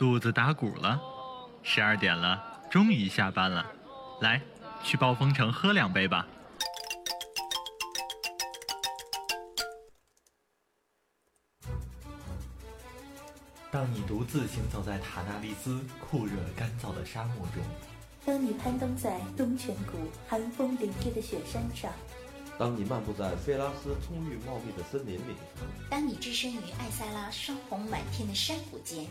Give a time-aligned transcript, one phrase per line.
[0.00, 0.98] 肚子打鼓了，
[1.62, 3.66] 十二点了，终于下班了，
[4.22, 4.40] 来，
[4.82, 6.26] 去暴风城喝两杯吧。
[13.70, 17.62] 当你独自行走在塔纳利斯酷热干燥的沙漠中，
[18.24, 21.92] 当你攀登在东泉谷寒风凛冽的雪山上，
[22.58, 25.36] 当你漫步在菲拉斯葱郁茂密的森林里，
[25.90, 29.04] 当你置身于艾塞拉霜红满天的山谷间，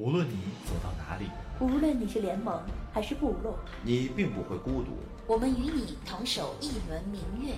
[0.00, 0.32] 无论你
[0.64, 1.26] 走到哪里，
[1.60, 2.58] 无论你是联盟
[2.90, 4.96] 还是部落，你并不会孤独。
[5.26, 7.52] 我们与你同守一轮明月，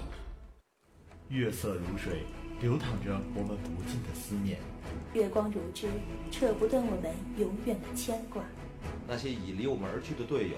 [1.29, 2.25] 月色如水，
[2.61, 4.59] 流淌着我们不尽的思念。
[5.13, 5.87] 月光如织，
[6.33, 8.43] 扯不断我们永远的牵挂。
[9.07, 10.57] 那些已离我们而去的队友，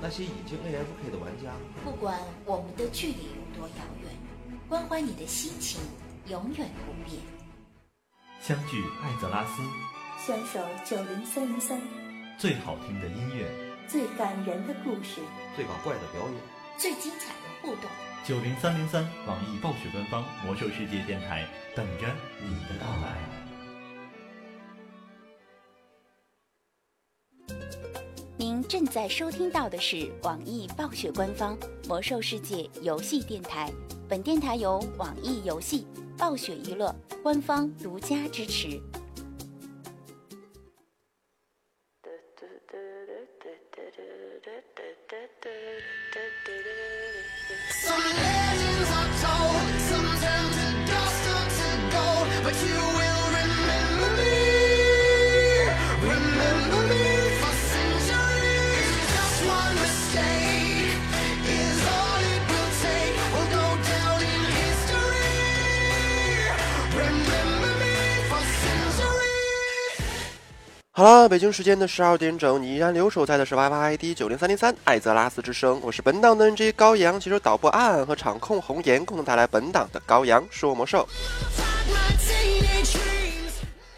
[0.00, 1.50] 那些已经 AFK 的玩家，
[1.82, 4.12] 不管我们的距离有多遥远，
[4.68, 5.80] 关怀你的心情
[6.28, 7.20] 永远不变。
[8.40, 9.62] 相聚艾泽拉斯，
[10.16, 11.78] 相守九零三零三，
[12.38, 13.46] 最好听的音乐，
[13.86, 15.20] 最感人的故事，
[15.54, 16.34] 最搞怪的表演，
[16.78, 17.90] 最精彩的互动。
[18.24, 22.06] 九零三零三，网易暴雪官方魔兽世界电台，等着
[22.40, 23.18] 你的到来。
[28.38, 31.54] 您正在收听到的是网易暴雪官方
[31.88, 33.70] 《魔兽世界》游戏电台，
[34.08, 38.80] 本电台由网易游戏、暴雪娱乐官方独家支持。
[70.96, 81.04] 好了，北京时间的十二点整，你依然留守在的是 YYID 九零三零三艾泽拉斯之声，我是本档的 NG 高阳，携手导播暗和场控红颜，共同带来本档的高阳说魔兽。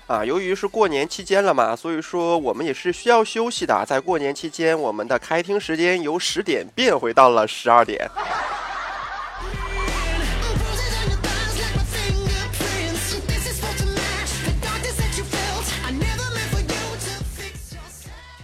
[0.06, 8.08] 啊，由于是过年期间了嘛，所以说我们也是需要休息的，在过年期间，我们的开庭时间由十点变回到了十二点。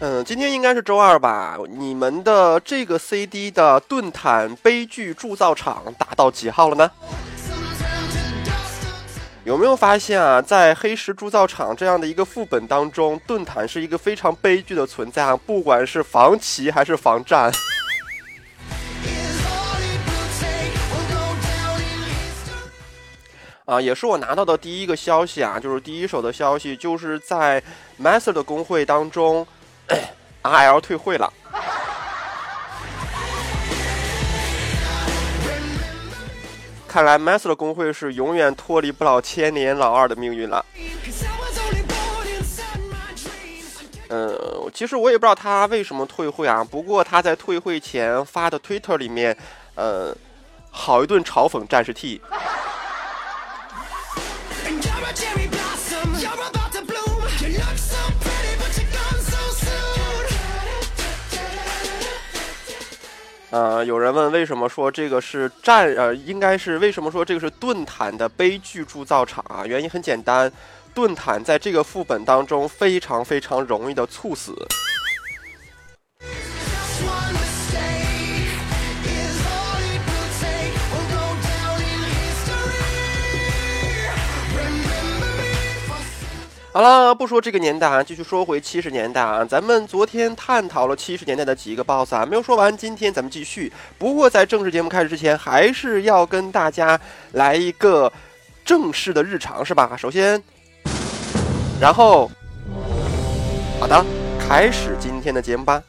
[0.00, 1.56] 嗯，今天应该是周二吧？
[1.71, 6.91] 你们的这个 CD 的盾坦悲剧铸造厂打到几号了呢？
[9.45, 17.51] 有没有发现啊，在黑石铸造厂这样的一个副本当中，盾坦是一个非常悲剧的存在啊，不管是防骑还是防战。
[23.65, 27.63] 啊，也是我拿到的第一个消息啊，就是第一手的消息，就是在
[28.01, 29.47] Master 的工会当中。
[30.43, 31.33] R L 退会了，
[36.93, 40.63] 看来 Master 的工会是永远脱离不了千年老二的命运了。
[44.11, 44.39] 嗯，
[44.75, 46.63] 其实我也不知道他为什么退会啊。
[46.63, 49.35] 不过他在退会前发的 Twitter 里面，
[49.75, 50.15] 呃，
[50.71, 52.21] 好一顿嘲讽战士 T。
[63.53, 69.63] 呃，有人问为什么说这个是战呃，应该是为什么说这个是盾坦的悲剧铸造厂啊？
[69.67, 70.51] 原因很简单，
[70.95, 74.55] 盾坦在这个副本当中非常非常容易的猝死。
[86.75, 89.44] 好了，不说这个年代啊，继续说回七十年代啊。
[89.44, 93.70] 咱们昨天探讨了七十年代的几个 BOSS 啊，没有说完，今天咱们继续。
[93.99, 96.99] 不过在正式节目开始之前，还是要跟大家
[97.32, 98.11] 来一个
[98.64, 99.94] 正式的日常，是吧？
[99.99, 100.43] 首先，
[101.79, 102.31] 然后，
[103.79, 104.02] 好的，
[104.41, 105.82] 开始今天的节目吧。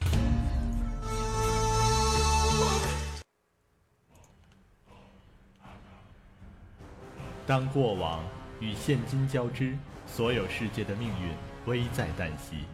[7.47, 8.21] 当过往
[8.59, 9.77] 与现今交织。
[10.15, 11.31] 所有世界的命运
[11.65, 12.67] 危在旦夕，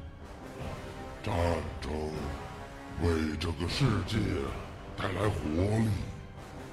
[1.24, 1.34] 战
[1.80, 1.90] 争
[3.02, 4.18] 为这个世界
[4.98, 5.88] 带来活力，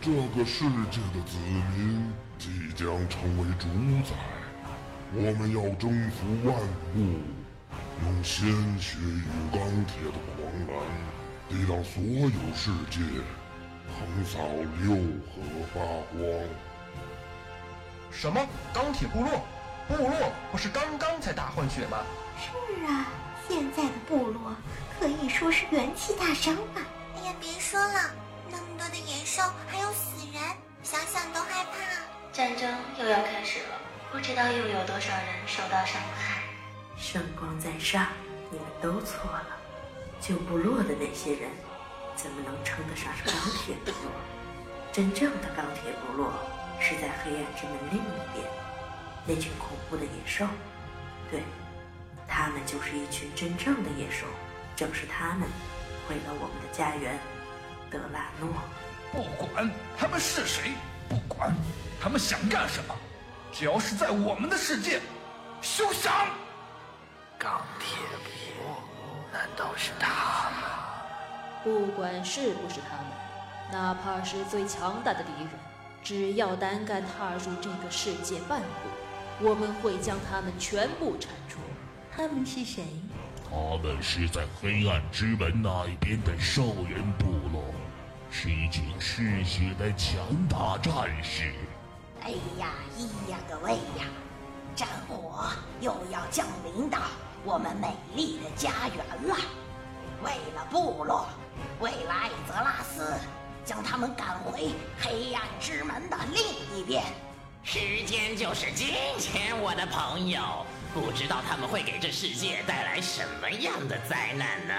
[0.01, 1.39] 这个世界的子
[1.77, 3.69] 民即将成为主
[4.03, 4.17] 宰。
[5.15, 6.59] 我们要征服万
[6.97, 7.21] 物，
[8.03, 9.23] 用鲜血与
[9.53, 10.85] 钢铁的狂澜
[11.49, 12.99] 抵挡所有世界，
[13.95, 14.41] 横扫
[14.83, 14.97] 六
[15.31, 15.41] 合
[15.73, 15.81] 八
[16.11, 16.19] 荒。
[18.11, 18.45] 什么？
[18.75, 19.41] 钢铁部落？
[19.89, 21.99] 部落不是刚刚才大换血吗？
[22.39, 23.07] 是啊，
[23.49, 24.55] 现在的部落
[24.99, 26.83] 可以说是元气大伤吧！
[27.17, 28.11] 哎呀，别说了，
[28.51, 30.43] 那么多的野兽还有死人，
[30.83, 31.79] 想想都害怕。
[32.33, 32.69] 战争
[32.99, 33.79] 又要开始了，
[34.13, 36.43] 不知道又有多少人受到伤害。
[36.99, 38.09] 圣光在上，
[38.51, 39.47] 你们都错了。
[40.21, 41.51] 旧部落的那些人，
[42.15, 44.11] 怎么能称得上是钢铁部落？
[44.93, 46.33] 真正的钢铁部落
[46.81, 48.45] 是在黑暗之门另一边，
[49.27, 50.47] 那群恐怖的野兽。
[51.31, 51.43] 对，
[52.29, 54.27] 他们就是一群真正的野兽。
[54.77, 55.49] 正是他们
[56.07, 57.19] 毁了我们的家园，
[57.91, 58.51] 德拉诺。
[59.11, 60.73] 不管他们是谁，
[61.09, 61.55] 不管
[61.99, 62.95] 他们想干什么，
[63.53, 65.01] 只要是在我们的世界，
[65.63, 66.13] 休想！
[67.39, 68.83] 钢铁部落，
[69.33, 70.61] 难道是他们？
[71.65, 73.07] 不管是不是他们，
[73.73, 75.51] 哪怕是最强大的敌人，
[76.03, 78.91] 只要胆敢踏入这个世界半步，
[79.41, 81.59] 我们会将他们全部铲除。
[82.11, 82.85] 他们是谁？
[83.49, 87.63] 他们是在黑暗之门那一边的兽人部落，
[88.31, 90.17] 是一群嗜血的强
[90.49, 90.93] 大战
[91.23, 91.53] 士。
[92.23, 94.05] 哎呀，咿呀个喂呀，
[94.75, 95.51] 战火
[95.81, 96.99] 又要降临到
[97.45, 99.37] 我们美丽的家园了。
[100.25, 101.29] 为了部落，
[101.79, 103.13] 为了艾泽拉斯，
[103.65, 107.05] 将他们赶回黑暗之门的另一边。
[107.69, 110.41] 时间就是金钱，我的朋友。
[110.95, 114.75] 不知道他们会给这世界带来什么样的灾难呢？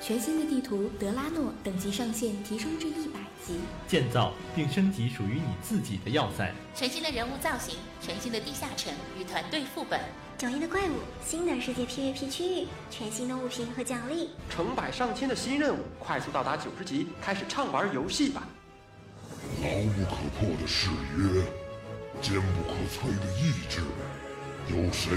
[0.00, 6.52] 全新的地图德拉诺等级上限提升至一百级，建造并升级属于你自己的要塞。
[6.74, 10.00] 全新的人物造型，全新的地下城与团队副本，
[10.36, 10.94] 迥异的怪物，
[11.24, 18.42] 新的世界 PVP 区域，全新的物品和奖励，成百上千的新任务，快速到达九十级，开始畅玩游戏吧！
[19.60, 21.42] 牢不可破的誓约，
[22.20, 23.80] 坚不可摧的意志。
[24.68, 25.12] 有谁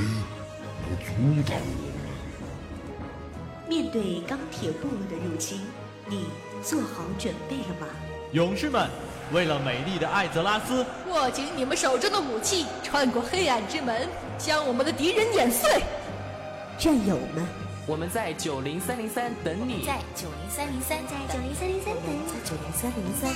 [0.82, 1.08] 能阻
[1.50, 1.62] 挡我
[2.02, 3.70] 们？
[3.70, 5.62] 面对钢铁部落的入侵，
[6.08, 6.26] 你
[6.62, 7.88] 做好准备了吗？
[8.32, 8.90] 勇士们，
[9.32, 15.81] 为了美丽的艾泽拉斯，握紧你们手中的武器，穿过黑暗之门，将我们的敌人碾碎！
[16.78, 17.46] 战友们，
[17.88, 23.30] 我们在九零三零三等你，在九零三零三，在九零三零三等你，在九零三零三，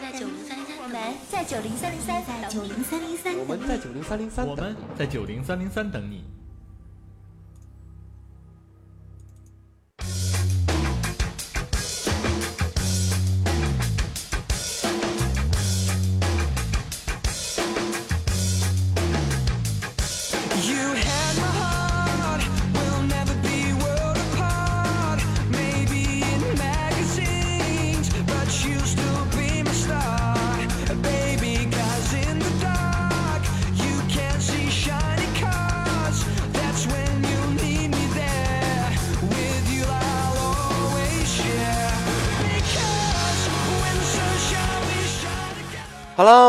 [0.00, 6.35] 在九零三零三，在九零三零三，我们在九零三零三，在九零三零三，我们在九零三零三，我们在九零三零三等你。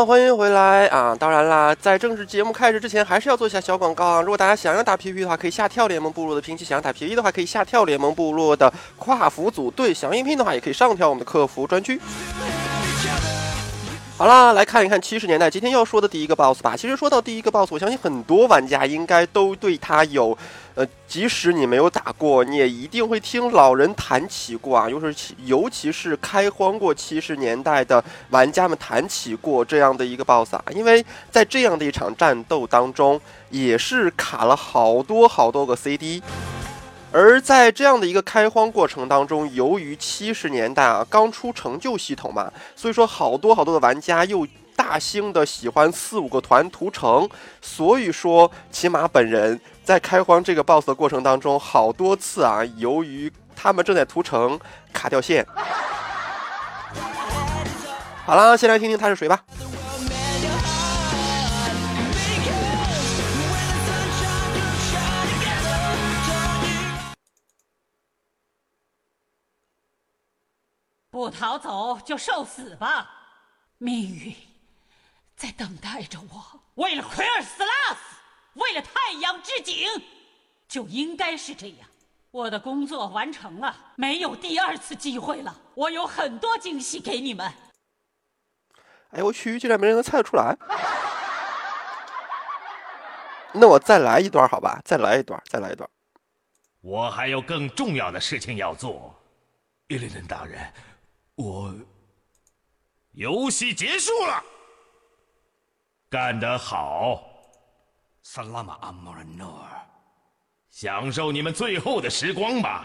[0.04, 1.16] 欢迎回来啊！
[1.18, 4.20] 当然啦，在正式节目开始之前，还是要做一下小广告啊。
[4.20, 12.00] 如果大家想要打 PVP 的话，可以下跳联盟部落的拼气；想要打 PVP 的话，可以下跳联盟部落的跨服组队；想应聘的话，也可以上跳我们的客服专区。
[14.16, 16.76] 好啦，来看一看七十年代今天要说的第一个 BOSS 吧。
[16.76, 20.36] 其实说到第一个 BOSS，我相信很多玩家应该都对他有。
[20.78, 24.88] 呃，即使你没有打过，你也一定会听老人谈起过啊。
[24.88, 30.62] 又是，尤其是开荒过七十年代的玩家们谈起过这样的一个 BOSS 啊。
[30.72, 33.20] 因为在这样的一场战斗当中，
[33.50, 36.22] 也是卡了好多好多个 CD。
[37.10, 47.28] 而在这样的一个开荒过程当中，由于七十年代啊刚出成就系统嘛，所以说好多好多的玩家又大兴的喜欢四五个团屠城，
[47.60, 49.60] 所以说起码本人。
[49.88, 54.60] 在开荒这个 BOSS 的过程当中，好多次啊，由于他们正在屠城，
[54.92, 55.46] 卡掉线。
[58.26, 59.42] 好了，先来听听他是谁吧。
[71.10, 73.08] 不逃走就受死吧，
[73.78, 74.36] 命运
[75.34, 76.60] 在等待着我。
[76.74, 78.17] 为了奎尔斯拉斯。
[78.58, 79.88] 为了太阳之井，
[80.68, 81.88] 就应该是这样。
[82.30, 85.56] 我的工作完成了，没有第二次机会了。
[85.74, 87.50] 我有很多惊喜给你们。
[89.10, 90.54] 哎我去，竟然没人能猜得出来。
[93.54, 94.78] 那我再来一段好吧？
[94.84, 95.88] 再来一段，再来一段。
[96.80, 99.18] 我还有更重要的事情要做，
[99.88, 100.70] 伊利森大人，
[101.34, 101.74] 我
[103.12, 104.44] 游戏结束了，
[106.10, 107.24] 干得好。
[108.30, 109.70] 萨拉玛阿莫尔诺尔，
[110.70, 112.84] 享受你们最后的时光吧。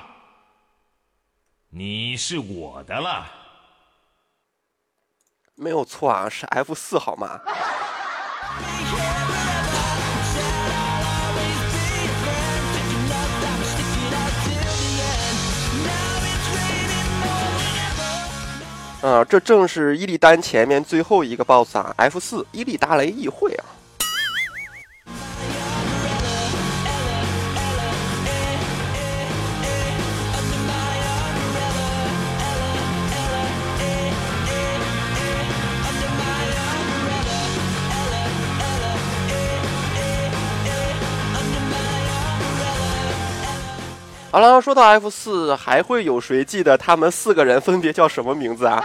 [1.68, 3.26] 你是我的了。
[5.56, 7.42] 没有错啊，是 F 四好吗？
[19.02, 23.66] 啊，这正是伊利丹前面最后一个 BOSS 啊，F 四伊利达雷议会啊。
[44.34, 48.84] 好了，说到 F 四，还会有谁记得他们四个人分别叫什么名字啊？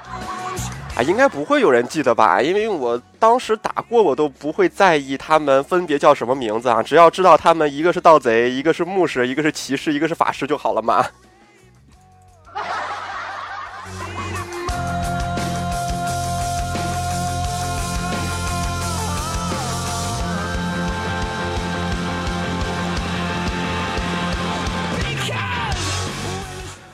[0.94, 2.38] 啊，应该不会有人记得吧？
[2.42, 11.02] 因为我当时打过，我都不会在意他们分别叫什么名字啊，只要知道他们一个是盗贼，一个是牧师，一个是骑士，一个是法师就好了嘛。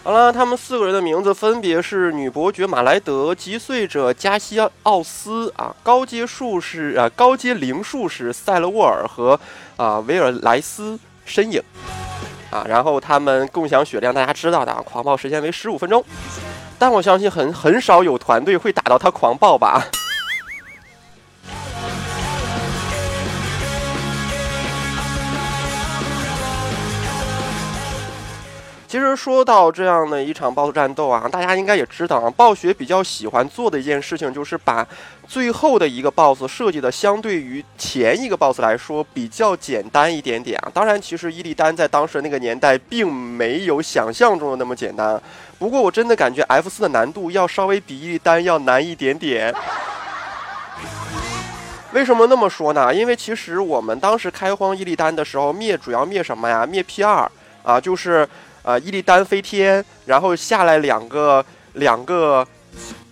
[0.06, 9.36] 好了，他们四个人的名字分别是女伯爵马莱德、击碎者加西奥斯啊，高阶术士啊，高阶灵术士塞勒沃尔和
[9.76, 11.60] 啊维尔莱斯身影
[12.52, 16.04] 啊，然后他们共享血量，大家知道的，狂暴时间为十五分钟，
[16.78, 19.88] 但我相信很很少有团队会打到他狂暴吧。
[28.88, 34.86] 其实说到这样的一场 BOSS 战斗啊，大家应该也知道啊，暴雪比较喜欢做的一件事情就是把
[35.26, 40.70] 最后的一个 BOSS 设计的相对于前一个 BOSS 来说比较简单一点点啊。
[40.72, 45.20] 当然，其实伊利丹在当时那个年代并没有想象中的那么简单。
[45.58, 49.52] 不过我真的感觉 F 四的难度要稍微比伊利丹要难一点点。
[51.92, 52.94] 为什么那么说呢？
[52.94, 56.64] 因为其实我们当时开荒伊利丹的时候灭主要灭什么呀？
[56.64, 57.28] 灭 P 二
[57.64, 58.26] 啊，就是。
[58.66, 58.76] 啊！
[58.80, 61.42] 伊利丹飞天，然后下来两个
[61.74, 62.44] 两个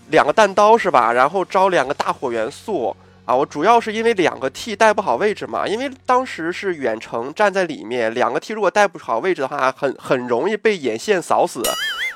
[0.09, 1.13] 两个弹刀是吧？
[1.13, 2.95] 然后招两个大火元素
[3.25, 3.33] 啊！
[3.33, 11.63] 我主要是因为两个 T 带不好位置嘛，因为当时是远程站在里面，两个 T 如果带不好位置的话，很很容易被眼线扫死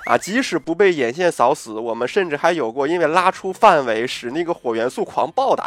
[0.06, 0.18] 啊！
[0.18, 5.62] 即使不被眼线扫死，我们甚至还有过因为拉出范围使那个火元素狂暴的。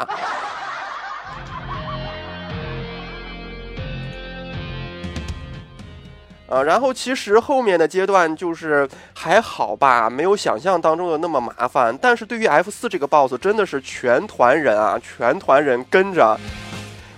[6.51, 11.98] 啊，然后其实后面的阶段就是还好吧，没有想象当中的那么麻烦。
[12.01, 16.38] 但是对于 F 四这个 BOSS，真的是全团人啊，全团人跟着。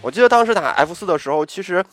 [0.04, 1.84] 我记得当时打 F 四的时候，其实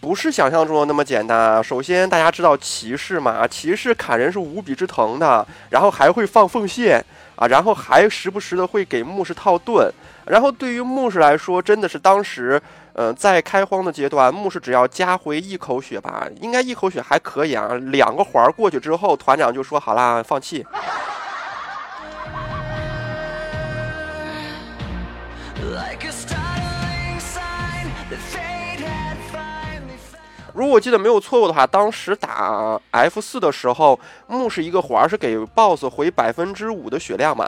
[0.00, 1.60] 不是想象中的那么简单啊。
[1.60, 9.92] 首先大家知道骑士嘛，骑士砍人是无比之疼的，然后还会放奉献啊，然后还时不时的会给牧师套盾。
[10.24, 12.62] 然后对于牧师来说，真的是当时。
[12.98, 17.74] 嗯，在开荒的阶段，牧师只要加回一口血吧，应该一口血还可以啊。
[17.74, 20.64] 两个环过去之后，团长就说好啦，放弃。
[30.54, 37.46] 如果我记得没有错误的话，当时打 F 四的时候，牧师一个环是给 BOSS 回百分之五的血量嘛。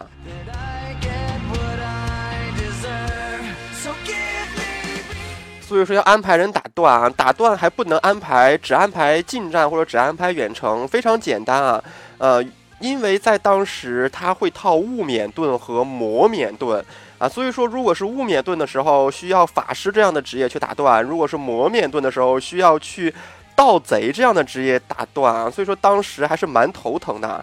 [5.68, 11.84] 所以说要安排人打断啊，打断还不能安排，只安排近战或者只安排远程，非常简单啊。
[12.16, 12.42] 呃，
[12.80, 16.82] 因为在当时他会套雾免盾和魔免盾
[17.18, 23.14] 啊，所以说如果是雾免盾的时候，需要法师这样的职业去打断；如果是魔免盾的时候，需要去
[23.54, 25.50] 盗贼这样的职业打断啊。
[25.50, 27.42] 所以说当时还是蛮头疼的。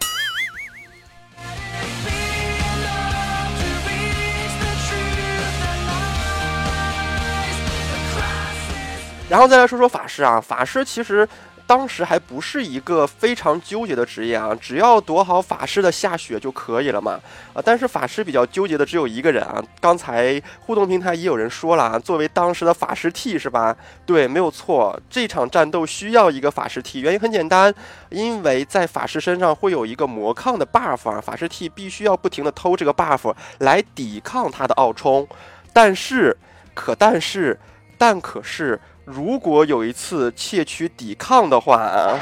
[9.28, 11.28] 然后再来说说法师啊，法师其实
[11.66, 17.20] 当时还不是一个非常纠结的职业啊，只要躲好法师的下血就可以了嘛。
[17.52, 19.60] 啊，但是法师比较纠结的只有一个人啊。
[19.82, 23.76] 刚才互动平台也有人说了啊，作为当时的法师 T 是吧？
[24.06, 27.74] 对，没有错，这场战斗需要一个法师 T，原因很简单，
[28.10, 35.28] 因为在法师身上会有一个魔抗的 buff 啊，法师 T 必须要不停的偷这个 buff 来抵抗他的奥冲。
[35.74, 36.38] 但是，
[36.76, 37.60] 可但是，
[37.98, 38.80] 但可是。
[39.06, 42.20] 如果有一次窃取抵抗的话。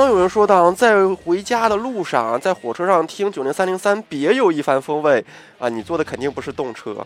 [0.00, 5.22] 刚有人说到，在回家的路上，在火车上听九零三零三，别有一番风味
[5.58, 5.68] 啊！
[5.68, 6.96] 你坐的肯定不是动车。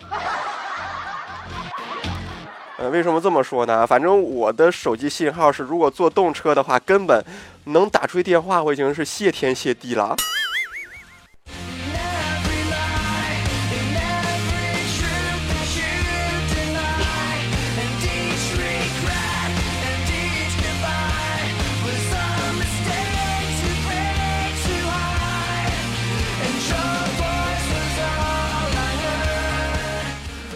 [2.76, 3.84] 呃，为什么这么说呢？
[3.84, 7.20] 反正我的手机信号是，如果坐动车的话，根本
[7.64, 10.14] 能打出去电话，我已经是谢天谢地了。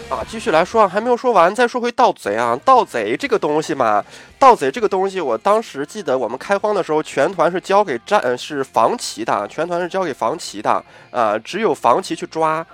[0.09, 4.03] 啊，继续来说啊，还没有说完，再说回盗贼啊，盗贼这个东西嘛，
[4.39, 12.65] 盗贼这个东西，我当时记得我们开荒的时候，全团是交给战，是防骑的，全团是交给防骑的，啊，只有防骑去抓，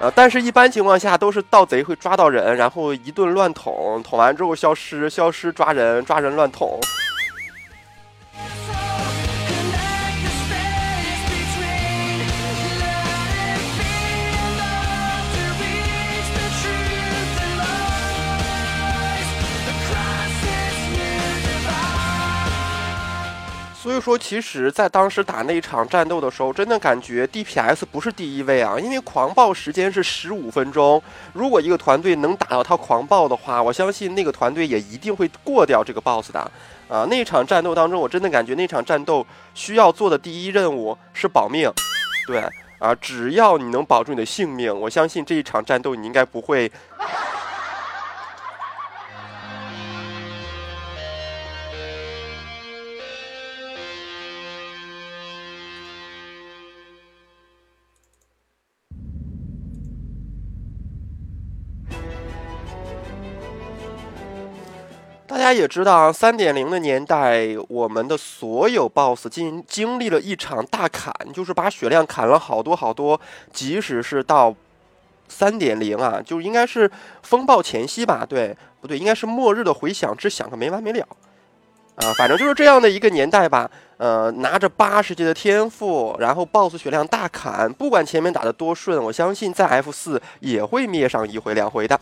[0.00, 6.80] 呃，但是一般情况下都是盗贼会抓到人，然后一顿乱捅，捅完之后消失，消失抓人，抓人乱捅。
[23.82, 31.02] 所以说，其实，在当时打那一场战斗的时候，真的感觉 DPS 不是第一位啊，因为狂暴时间是十五分钟。
[31.32, 36.52] 如果一个团队能打到他狂暴的话，我相信那个团队也一定会过掉这个 BOSS 的。
[36.88, 41.68] 啊，那场战斗当中，我真的感觉那场战斗需要做的第一任务是保命。
[42.28, 42.40] 对，
[42.78, 46.70] 啊，只要你能保住你的性命，我相信这一场战斗你应该不会。
[65.52, 73.20] 也知道啊，三点零的年代，我们的所有 BOSS 经经历了一场大砍，就是把血量砍了好多好多。
[73.52, 74.54] 即使是到
[75.28, 76.90] 三点零啊，就应该是
[77.22, 78.26] 风暴前夕吧？
[78.28, 78.98] 对，不对？
[78.98, 81.06] 应该是末日的回响只响个没完没了
[81.96, 82.12] 啊！
[82.16, 83.70] 反正就是这样的一个年代吧。
[83.98, 92.00] 呃，拿着八十级的天赋，然后 BOSS 血量大砍，不管前面打的多顺，我相信在 F 四也会灭上一回两回的。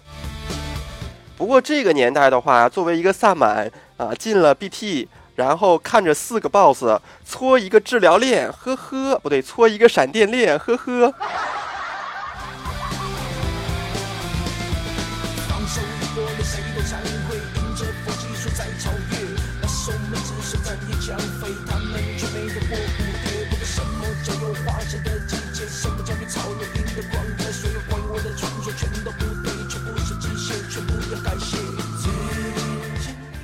[1.41, 11.15] 不过这个年代的话，作为一个萨满啊，进了 BT，然后看着四个 BOSS，搓一个治疗链，呵呵，不对，搓一个闪电链，呵呵。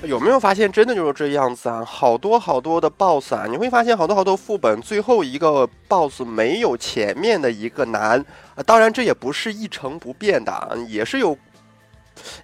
[0.07, 1.85] 有没有发现，真的就是这样子啊？
[1.85, 8.62] 好多好多的 BOSS 啊，你会发现好多好多副本，最后一个 BOSS 没有前面的一个难啊。
[8.64, 11.37] 当然，这也不是一成不变的，也是有，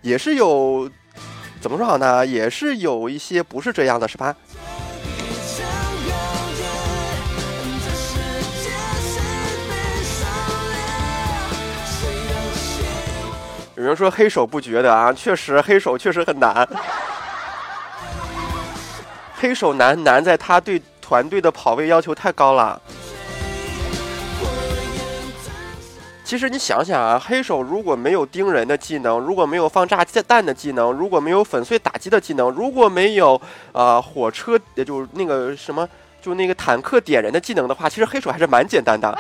[0.01, 0.91] 也是有，
[1.61, 2.27] 怎么说好呢？
[2.27, 4.35] 也是有一些不是这样的，是吧？
[13.77, 16.69] 有人说黑手不觉得啊，确实黑手确实很难。
[19.43, 22.81] 黑手难难在他对团队的跑位要求太高了。
[26.23, 33.41] 其实你想想啊，黑手如果没有盯人的技能，如果没有放炸弹的技能，如果没有粉碎打击的技能，如果没有
[33.73, 35.89] 呃火车，也就是那个什么，
[36.23, 39.19] 就那个坦克点人的技能的话，其实黑手还是蛮简单的。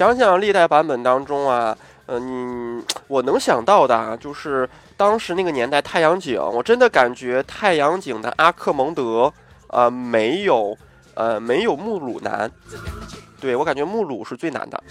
[0.00, 9.30] 想想历代版本当中啊，嗯，我能想到的啊，就是当时那个年代太阳井，我真的感觉太阳井的阿克蒙德，
[9.66, 10.74] 呃，没有，
[11.12, 12.50] 呃，没有穆鲁难。
[13.42, 14.82] 对我感觉穆鲁是最难的。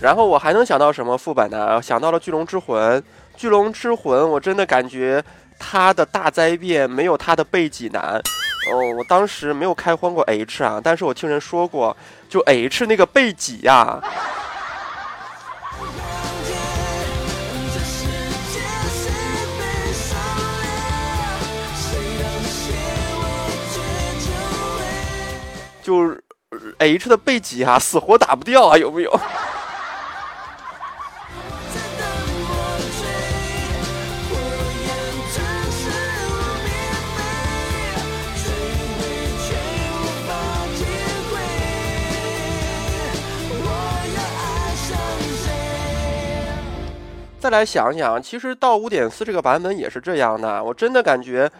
[0.00, 1.80] 然后我还能想到什么副本呢？
[1.80, 3.00] 想到了巨龙之魂，
[3.36, 5.22] 巨龙之魂，我真的感觉
[5.60, 8.20] 它的大灾变没有它的背脊难。
[8.70, 11.96] 哦，我当时没有开荒过 H 啊，但是我听人说过，
[12.28, 14.00] 就 H 那个背脊呀，
[25.82, 26.16] 就
[26.78, 29.20] H 的背脊啊，死活打不掉啊，有没有？
[47.42, 50.62] 再来想想，其实到五点四这个版本也是这样的。
[50.62, 51.50] 我真的感觉，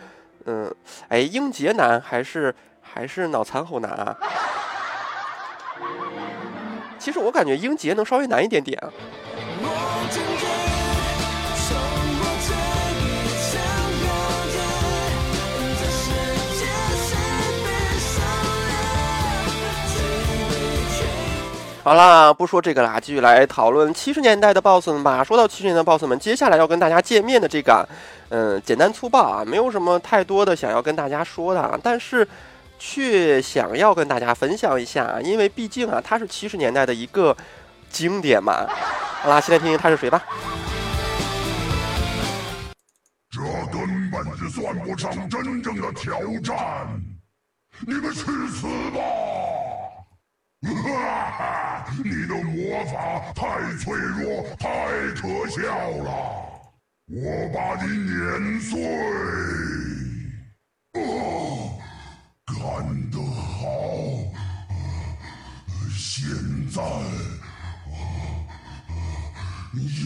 [0.45, 0.73] 嗯，
[1.09, 4.17] 哎，英杰难还是还是脑残猴难啊？
[7.01, 8.81] 其实我感觉英杰能稍微难一点点。
[21.85, 25.25] 好啦，不说这个啦，继续来讨论七十年代的 BOSS 们吧。
[25.25, 27.85] 说到七十年代的 BOSS 们，接下来要跟大家见面的这个，
[28.29, 32.27] 嗯，简单粗暴啊，没有什么太多的想要跟大家说的，但是
[32.79, 37.37] 却想要跟大家分享一下，因为毕竟啊，它是七十年代的一个
[37.91, 38.65] 经典嘛。
[39.23, 40.23] 好啦，现在听听他是谁吧。
[43.29, 43.41] 这
[43.77, 46.57] 根本就算不上真正的挑战，
[47.85, 49.03] 你们去死吧！
[50.63, 54.69] 哈哈，你的魔法太脆弱，太
[55.21, 56.07] 可笑了！
[57.09, 58.81] 我把你碾碎！
[60.95, 61.77] 哦，
[62.47, 62.55] 干
[63.11, 63.67] 得好！
[65.91, 66.25] 现
[66.71, 66.81] 在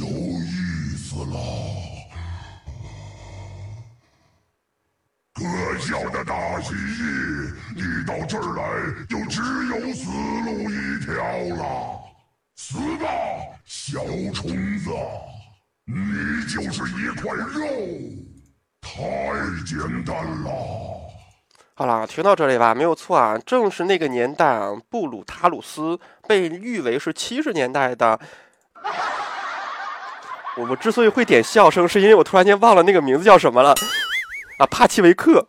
[0.01, 1.86] 有意思了。
[5.37, 8.63] 可笑的大蜥蜴，你到这儿来
[9.07, 10.09] 就只有死
[10.47, 11.13] 路一条
[11.55, 12.01] 了！
[12.57, 13.07] 死吧，
[13.67, 14.01] 小
[14.33, 14.91] 虫子，
[15.85, 17.69] 你就是一块肉，
[18.81, 18.91] 太
[19.67, 20.51] 简单了。
[21.75, 28.19] 好了，听到这里吧，没有错啊，正是那个年代啊，布鲁塔鲁斯被誉为是七十年代的。
[30.57, 33.75] 我我之所以会点笑声，是因为我突然间忘了那个名字叫什么了。
[34.59, 35.49] 啊，帕奇维克。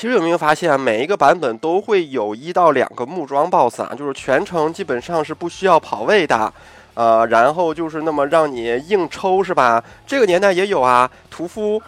[0.00, 6.50] 其实有没有发现，每一个版本都会有一到两个木桩 BOSS 啊，就是全程基本上是不需要跑位的，
[6.94, 9.84] 呃，然后就是那么让你硬抽是吧？
[10.06, 11.82] 这个年代也有啊，屠夫，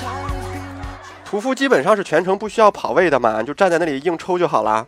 [1.28, 4.86] 屠夫基本上是全程不需要跑位的嘛，就站在那里硬抽就好了。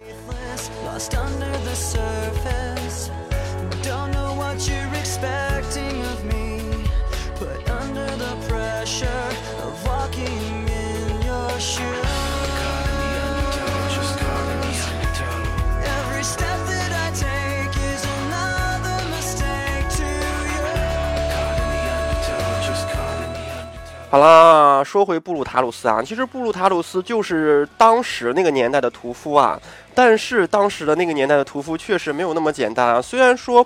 [24.11, 29.61] 好啦，说回布鲁塔鲁斯啊，其实布鲁塔鲁斯就是当时那个年代的屠夫啊，
[29.95, 33.03] 但是当时的那个年代的屠夫确实没有那么简单啊。
[33.03, 33.65] 虽然说，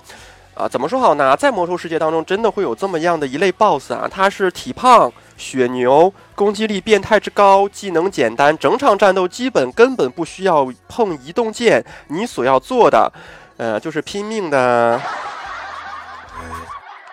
[0.54, 1.36] 啊，怎么说好呢？
[1.36, 13.12] 在魔兽世界当中，真的会有这么样的一类 BOSS 啊，他是体胖、血牛、攻击力变态之高、技能简单，整场战斗基本根本不需要碰移动键，你所要做的，
[13.58, 15.00] 呃，就是拼命的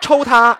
[0.00, 0.58] 抽他。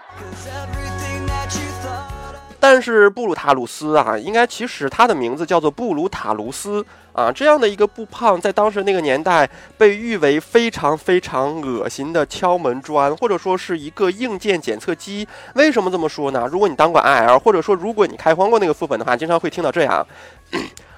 [2.61, 15.27] 但是布鲁塔鲁斯啊，应该其实他的名字叫做布鲁塔卢斯啊，这样的一个不胖，在当时那个年代被誉为非常非常恶心的敲门砖，或者说是一个硬件检测机。
[15.55, 16.47] 为什么这么说呢？
[16.53, 20.07] 如果你当过 IL，或者说如果你开荒过那个副本的话，经常会听到这样，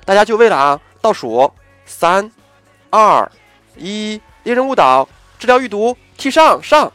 [0.05, 1.49] 大家就为了啊倒数
[1.87, 2.29] 三、
[2.91, 3.31] 二、
[3.77, 6.93] 一，猎人误导，治疗预毒，替上上。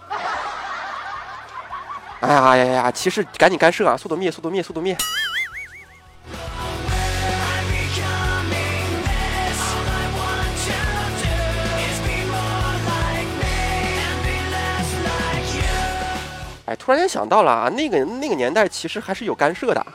[2.28, 2.92] 哎呀呀呀！
[2.92, 3.96] 骑士赶紧干涉啊！
[3.96, 4.98] 速度灭，速度灭，速度灭！
[16.66, 19.88] 哎，突然间想到了啊，那个那个年代其实还是有干涉的。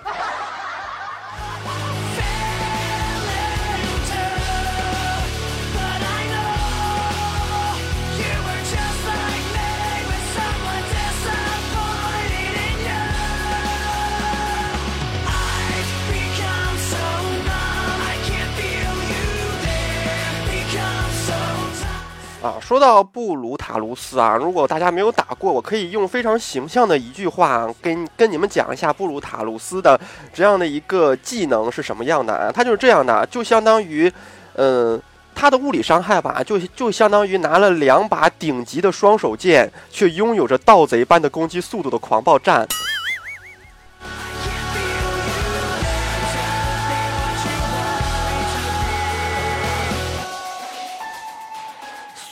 [22.43, 29.99] 啊，说到布鲁塔卢斯啊，如果大家没有打过，我可以用非常形象的一句话跟跟你们讲一下布鲁塔卢斯的
[30.35, 32.51] 这样的一个技能是什么样的啊？
[32.53, 34.13] 他就是这样的，就相当于，
[34.57, 35.01] 嗯，
[35.37, 42.67] 他的物理伤害吧，就就相当于拿了两把顶级的双手剑，却拥有着盗贼般的攻击速度的狂暴战。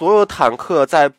[0.01, 1.13] 所有坦克在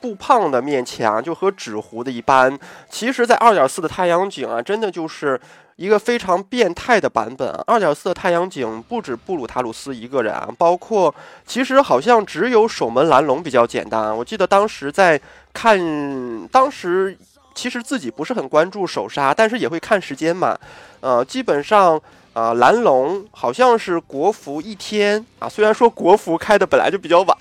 [0.00, 2.58] 步胖的面前啊，就和纸糊的一般。
[2.88, 5.38] 其实，在二点四的太阳井啊，真的就是
[5.76, 7.62] 一个非常变态的版本啊。
[7.66, 11.14] 二点四的太阳井不止布鲁塔鲁斯一个人啊，包括
[11.46, 14.16] 其实好像只有守门蓝龙比较简单。
[14.16, 15.20] 我记得当时在
[15.52, 17.14] 看，当时
[17.54, 20.58] 其实自己不是很关注首杀，但是也会看时间嘛。
[21.00, 22.00] 呃，基本上。
[22.34, 27.36] 啊，蓝龙好像是国服一天啊，虽然说国服开的本来就比较晚，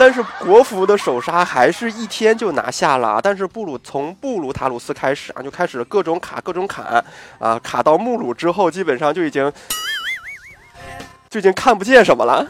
[0.00, 3.20] 但是国服的首杀还是一天就拿下了。
[3.22, 7.04] 但是布鲁从布鲁塔鲁斯开始啊，就开始各种卡各种砍
[7.38, 9.52] 啊，卡到穆鲁之后，基本上就已经
[11.28, 12.46] 就已经看不见什么了。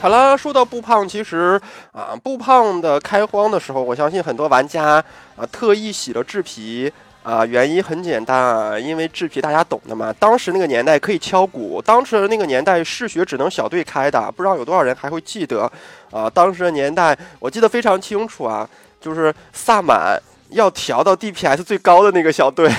[0.00, 1.60] 好了，说到布胖，其实
[1.92, 4.94] 啊，布胖的开荒的时候，我相信很多玩家
[5.36, 6.90] 啊特意洗了制皮
[7.22, 10.10] 啊，原因很简单啊，因为制皮大家懂的嘛。
[10.18, 15.70] 当时那个年代可以敲鼓，当时的那个年代嗜血只能小队开的，不知道有多少人还会记得
[16.10, 16.30] 啊。
[16.30, 18.66] 当时的年代我记得非常清楚啊，
[19.02, 22.72] 就是萨满要调到 DPS 最高的那个小队。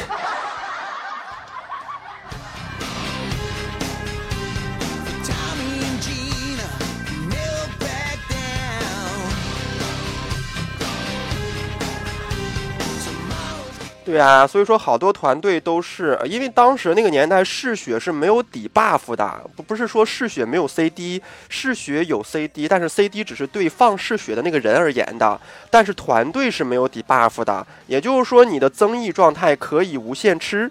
[14.11, 30.69] 对啊，所以说好多团队都是因为当时那个年代嗜血是没有底 buff 的，不不是说嗜血没有 CD，嗜血有 CD，但是 CD 只是对放嗜血的那个人而言的，但是团队是没有底 buff 的，也就是说你的增益状态可以无限吃。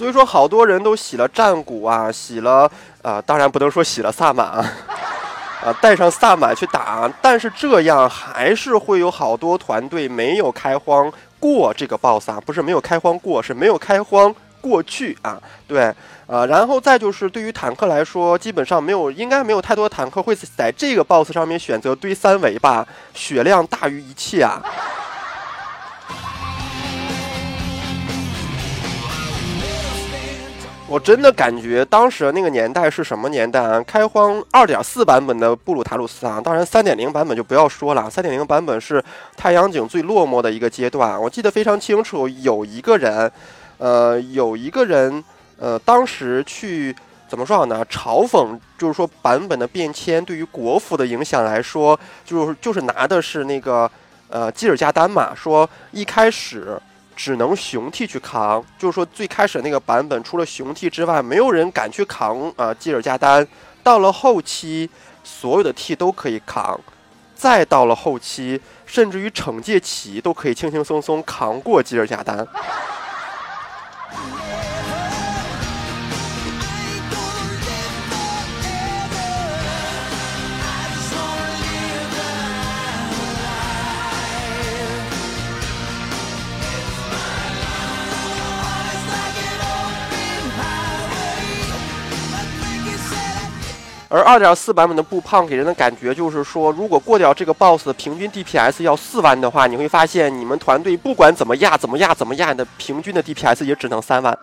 [0.00, 2.66] 所以说，好多人都洗了战鼓啊，洗了
[3.02, 4.64] 啊，当然不能说洗了萨满啊，
[5.62, 15.94] 啊， 带上萨满去打，但是这样还是会有好多团队没有开荒过这个 BOSS 啊，不是没有开荒过，是没有开荒过去啊，对，
[16.26, 24.62] 啊，然后再就是对于坦克来说，基本上没有，应该没有太多坦克会在这个 BOSS 上面选择堆三维吧，血量大于一切啊。
[30.90, 33.80] 我真的感觉当时那个年代是什么年代啊？
[33.86, 38.10] 开荒二点四版本的布鲁塔鲁斯啊，当然三点零版本就不要说了。
[38.10, 39.00] 三点零版本是
[39.36, 41.16] 太阳井最落寞的一个阶段。
[41.22, 43.30] 我记得非常清楚，有一个人，
[43.78, 45.22] 呃，有一个人，
[45.60, 46.92] 呃，当时去
[47.28, 47.86] 怎么说好呢？
[47.86, 53.88] 嘲讽，就是说版本的变迁对于国服的影响来说，就是就是拿的是那个
[54.28, 56.76] 呃基尔加丹嘛，说一开始。
[57.22, 63.46] 只能雄 T 去扛，就是说最开始那个版本，除了雄 T 之外，没有人敢去扛啊基尔加丹。
[63.82, 64.88] 到了后期，
[65.22, 66.80] 所有的 T 都可以扛，
[67.34, 72.48] 再到了后期，甚至于惩戒骑都可以轻轻松松扛过基尔加丹。
[94.12, 104.36] 而二点四版本的步胖给人的感觉就是说，如果过掉这个 BOSS，平均 DPS 要四万的话，你会发现你们团队不管怎么压、怎么压、怎么压的，平均的 DPS 也只能三万。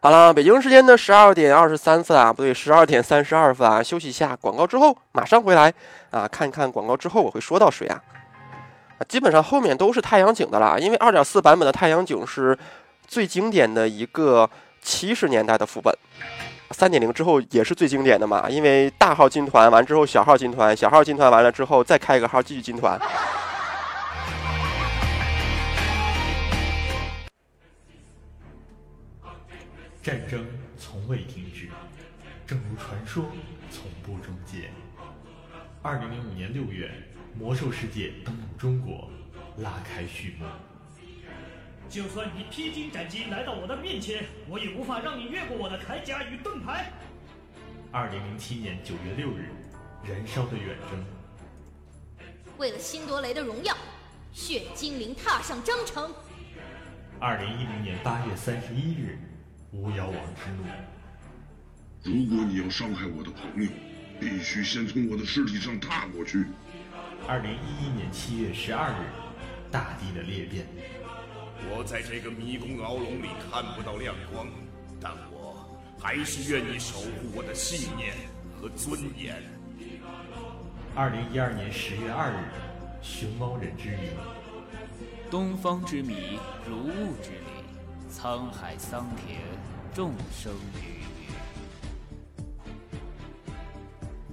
[0.00, 5.74] 好了，北京时间的十二点二十三分啊，不对，十二点三十二分啊，休息一下，广告之后马上回来
[6.10, 8.00] 啊，看看广告之后我会说到谁啊。
[9.06, 12.58] 基本上后面都是太阳井的啦，因为二点四版本的太阳井是
[13.06, 14.48] 最经典的一个
[14.82, 15.96] 七十年代的副本，
[16.72, 23.00] 三点零之后也是最经典的嘛，因为大号进团完之后，小号进团，小号进团完了之后再开一个号继续进团。
[30.02, 30.44] 战争
[30.78, 31.68] 从未停止，
[32.46, 33.24] 正如传说
[33.70, 34.70] 从不终结。
[35.82, 36.90] 二零零五年六月。
[37.38, 39.08] 魔兽世界登陆中国，
[39.58, 40.46] 拉开序幕。
[41.88, 46.90] 就算你披荆斩棘来到我的面前，我也无法让你越过我的铠甲与盾牌。
[47.92, 49.50] 二零零七年九月六日，
[50.04, 51.04] 燃烧的远征。
[52.58, 53.72] 为了辛多雷的荣耀，
[54.32, 56.12] 血精灵踏上征程。
[57.20, 59.16] 二零一零年八月三十一日，
[59.70, 60.64] 巫妖王之怒。
[62.02, 63.70] 如果你要伤害我的朋友，
[64.18, 66.46] 必须先从我的尸体上踏过去。
[67.28, 69.04] 二零一一年七月十二日，
[69.70, 70.64] 大地的裂变。
[71.68, 74.46] 我在这个迷宫牢笼里看不到亮光，
[74.98, 75.68] 但我
[76.00, 78.14] 还是愿意守护我的信念
[78.58, 79.42] 和尊严。
[80.94, 82.48] 二零一二年十月二日，
[83.02, 84.08] 熊猫人之谜。
[85.30, 89.38] 东方之谜，如雾之里，沧海桑田，
[89.94, 91.04] 众生鱼。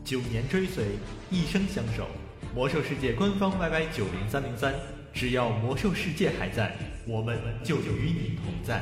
[0.05, 0.97] 九年追随，
[1.29, 2.07] 一生相守。
[2.55, 4.73] 魔兽世界官方 YY 九零三零三，
[5.13, 6.73] 只要魔兽世界还在，
[7.05, 8.81] 我们就与你同在。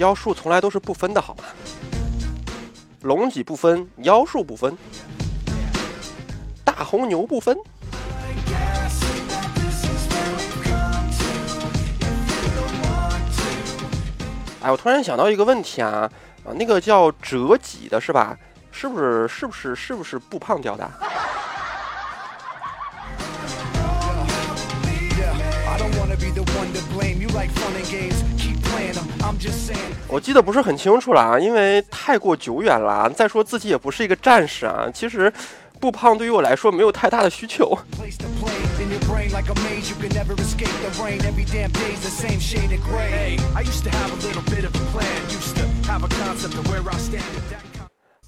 [0.00, 1.44] 妖术从来都是不分的，好吗？
[3.02, 4.74] 龙脊不分，妖术不分，
[6.64, 7.54] 大红牛不分。
[14.62, 16.10] 哎，我突然想到一个问题啊
[16.44, 18.34] 啊，那个叫折戟的是吧？
[18.72, 19.28] 是不是？
[19.28, 19.76] 是不是？
[19.76, 20.90] 是不是不胖掉的？
[30.08, 33.08] 我记得不是很清楚了啊，因为太过久远了。
[33.10, 35.32] 再说自己也不是一个战士啊，其实
[35.78, 37.78] 不胖对于我来说没有太大的需求。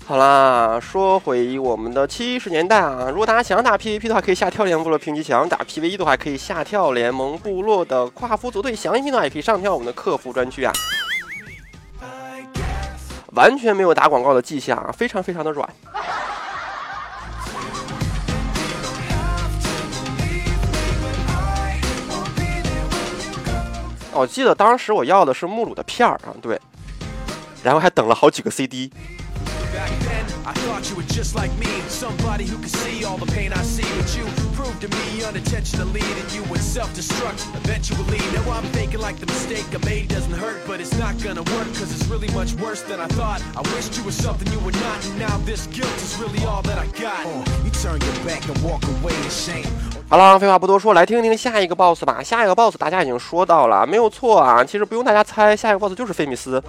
[0.04, 10.72] 好啦，说回我们的七十年代啊，如果大家想打 PVP 的话，可以下跳联盟部落评级墙；打 PVE 的话，可以下跳联盟部落的跨服组队详情呢，也可以上跳我们的客服专区啊。
[13.34, 15.66] 完全没有打广告的迹象啊，非常非常的软。
[24.12, 26.60] 我记得当时我要的是木鲁的片儿啊，对，
[27.62, 28.92] 然后还等了好几个 CD。
[50.10, 52.23] 好了，废话不多说，来听听下一个 boss 吧。
[52.23, 54.63] 下一个 boss 大家已经说到了，没有错啊。
[54.63, 56.63] 其实不用大家猜，下一个 boss 就是菲米斯。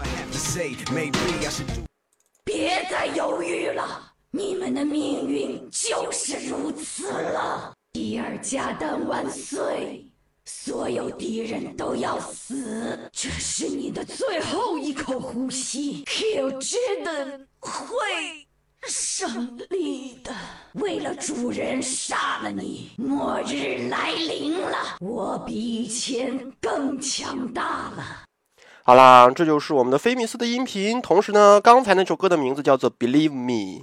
[2.43, 7.73] 别再犹豫了，你们的命运就是如此了。
[7.93, 10.05] 迪尔加丹万岁！
[10.45, 16.03] 所有敌人都要死，这是你的最后一口呼吸。
[16.05, 16.75] Q 之
[17.05, 17.97] 的会
[18.81, 20.35] 胜利的。
[20.73, 24.97] 为了主人杀了你，末日来临了。
[24.99, 28.25] 我比以前更强大了。
[28.85, 31.01] 好啦，这就是我们的菲米斯的音频。
[31.01, 33.79] 同时呢，刚才那首歌的名字叫做《Believe Me》。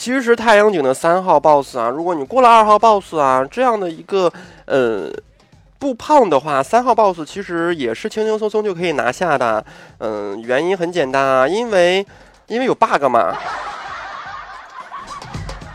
[0.00, 4.32] 其实太阳井的三号 boss 啊，如果你过了二号 boss 啊，这样的一个
[4.64, 5.10] 呃
[5.78, 9.62] 不胖的话，三号 boss 其实也是轻轻松松就可以拿下的。
[9.98, 12.06] 嗯，原因很简单啊，因为
[12.46, 13.36] 因为有 bug 嘛。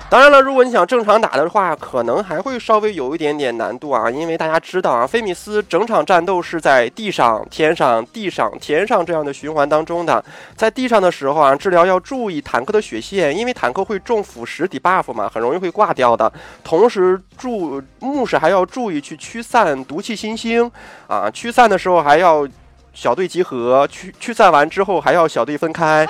[0.08, 10.24] 当然了，如果你想正常打的话，可能还会稍微有一点点难度啊，因为大家知道啊，菲米斯整场战斗是在地上、天上、地上、天上这样的循环当中的。
[10.56, 16.32] 在地上的时候啊，治疗要注意坦克的血线，因为坦克会中腐蚀 debuff 嘛，很容易会挂掉的。
[16.64, 20.72] 同时，注牧师还要注意去驱散毒气新星
[21.08, 22.48] 啊，驱散的时候还要
[22.94, 26.08] 小队集合，驱驱散完之后还要小队分开。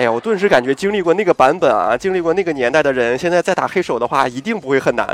[0.00, 5.06] 哎呀，我顿时感觉经历过那个版本啊，经历过那个年代的人，现在再打黑手的话，一定不会很难。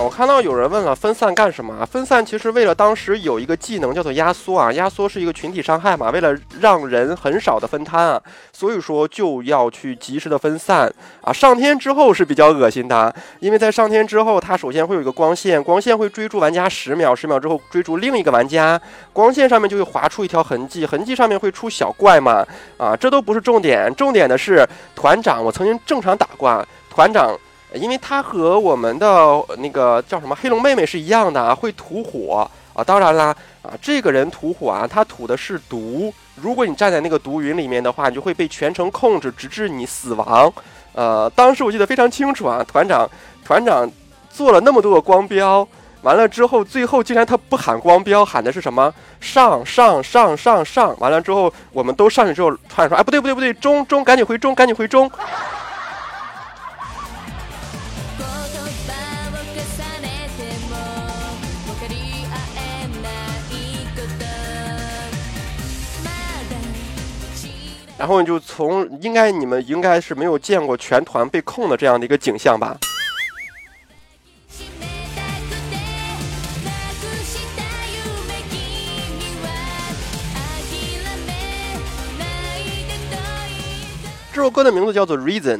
[0.00, 1.84] 我看到有人问了，分散干什么啊？
[1.84, 8.22] 分散其实为了当时有一个技能叫做压缩啊，压缩是一个群体伤害嘛，为了让人很少的分摊啊，
[8.52, 11.32] 所以说就要去及时的分散啊。
[11.32, 18.80] 上天之后是比较恶心的，因为在上天之后，它首先会有一个光线，光线会追逐玩家十秒，十秒之后追逐另一个玩家，
[19.12, 22.46] 光线上面就会划出一条痕迹，痕迹上面会出小怪嘛，
[22.76, 27.36] 啊，这都不是重点，重点的是团长，我曾经正常打过，团长。
[27.74, 32.82] 因为它和我们的那个叫什么黑龙妹妹是一样的啊，会吐火啊。
[32.84, 36.12] 当然啦，啊，这个人吐火啊，他吐的是毒。
[36.36, 40.52] 如果你站在那个毒云里面的话，你就会被全程控制，直至你死亡。
[40.94, 43.08] 呃，当时我记得非常清楚啊，团长，
[43.44, 43.90] 团长
[44.30, 45.66] 做了那么多个光标，
[46.02, 48.92] 完了之后，最后竟然他不喊光标，喊的是什么？
[49.20, 50.96] 上上上上上。
[51.00, 55.10] 完了之后，我们都上去之后，团长说：“哎，不对不对不对，中中，赶紧回中，赶紧回中。”
[67.98, 72.78] 然后就从应该你们应该是没有见过全团被控的这样的一个景象吧。
[84.32, 85.58] 这首歌的名字叫做《Reason》。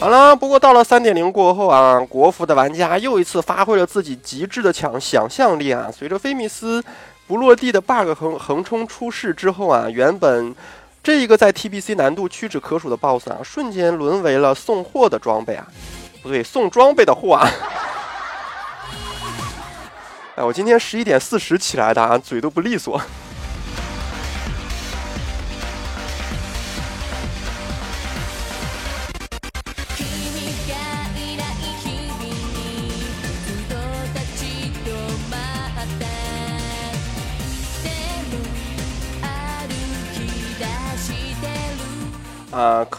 [0.00, 5.90] 好了，不过到了三点零过后啊，国服的玩家又一次发挥了自己极致的强想象力啊！
[5.94, 6.82] 随着菲米斯
[7.26, 10.56] 不落地的 bug 横横冲出世之后啊，原本
[11.02, 15.66] 这一个在 TBC 难度屈指可数的 BOSS 啊，瞬间沦为了送货的装备啊，
[16.22, 17.46] 不对，送装备的货啊！
[20.36, 22.98] 哎，我今天十一点四十起来的啊，嘴都不利索。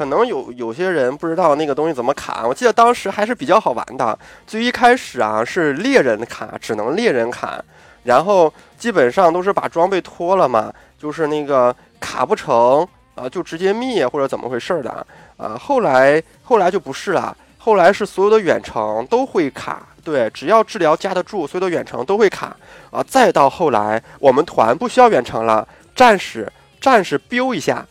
[0.01, 2.43] 可能有有些人不知道那个东西怎么砍。
[2.43, 4.17] 我记得当时还是比较好玩的。
[4.47, 7.63] 最一开始啊，是猎人卡，只能猎人砍，
[8.01, 15.05] 然后基本上都是把装备脱了嘛，就是那个卡不成啊，就直接灭或者怎么回事的
[15.37, 15.55] 啊。
[15.55, 22.57] 后来后来就不是了，后来是所有的远程都会卡，对，只要治疗架得住，所有的远程都会卡
[22.89, 23.03] 啊。
[23.07, 27.85] 再到后来，我们团不需要远程了，战士战士 biu 一下。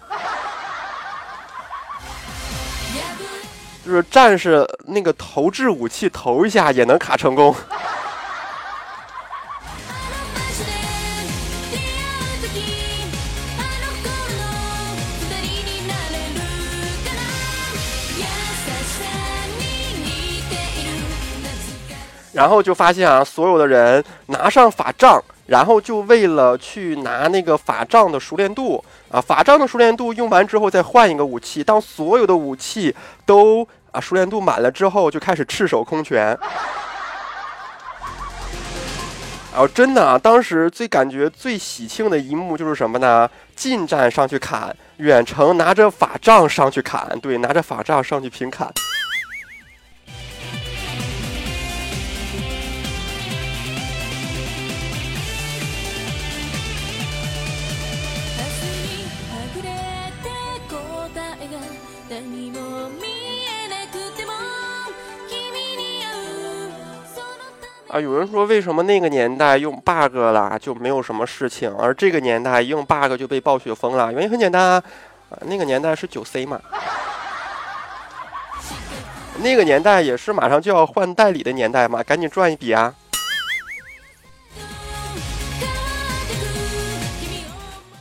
[3.85, 7.55] 就是战士那个投掷武器投一下也能卡成功。
[22.33, 31.65] 然后就发现啊，所有的人拿上法杖，然后就为了去拿那个法杖的熟练度啊，法杖的熟练度用完之后再换一个武器。
[31.65, 32.95] 当所有的武器
[33.27, 36.39] 都啊，熟练度满了之后，就开始赤手空拳。
[39.51, 43.29] 然 后真的啊，当时最感觉最喜庆的一幕就是什么呢？
[43.57, 48.73] 近战上去砍，远程拿着法杖上去砍，对，拿着法杖上去平砍。
[67.91, 74.13] 啊，有人说为什么那个年代用 bug 了就没有什么事情，而这个年代用 bug 就被暴雪封了？
[74.13, 74.83] 原因很简单啊，
[75.41, 76.61] 那个年代是九 C 嘛，
[79.43, 82.95] 那个年代也是马上就要换代理的年代嘛，赶紧赚一笔啊！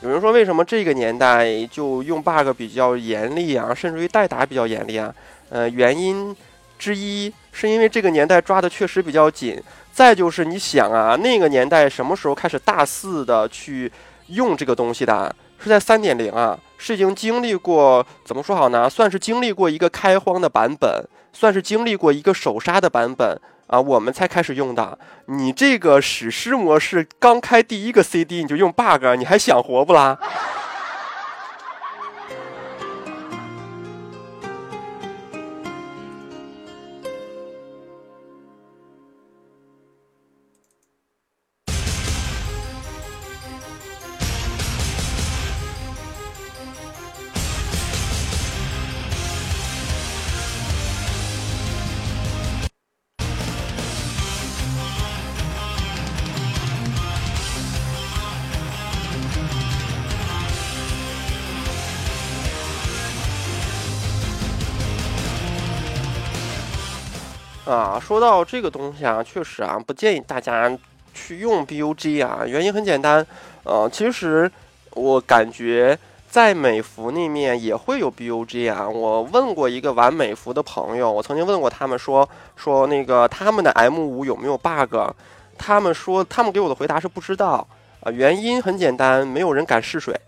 [0.03, 5.11] 有人说为什么这个年代就用 bug 比较严厉啊，甚至于代打比较严厉啊？
[5.49, 6.35] 呃，原因
[6.77, 9.61] 之一是因为这个年代抓的确实比较紧。
[9.91, 13.91] 再就是你想啊，那个年代什么时候开始大肆的去
[14.27, 15.35] 用这个东西的？
[15.61, 18.89] 是在三点零啊，是已经经历过怎么说好呢？
[18.89, 21.03] 算是经历过一个开荒的版本，
[21.33, 23.37] 算是经历过一个首杀的版本
[23.67, 24.97] 啊，我们才开始用的。
[25.25, 30.17] 你这个史诗模式刚开第一个 CD 你就用 bug，你还想活不啦？
[68.09, 70.75] 说到这个东西啊，确实啊，不建议大家
[71.13, 72.41] 去用 BUG 啊。
[72.43, 73.23] 原因很简单，
[73.63, 74.51] 呃，其实
[74.95, 75.95] 我感觉
[76.27, 78.89] 在美服那面也会有 BUG 啊。
[78.89, 84.95] 我问过一个玩美服的朋友，我曾经问过他们说说那个他们的 M 五有没有 bug，
[85.55, 87.67] 他们说他们给我的回答是不知道
[87.99, 88.09] 啊。
[88.09, 90.19] 原因很简单，没有人敢试水。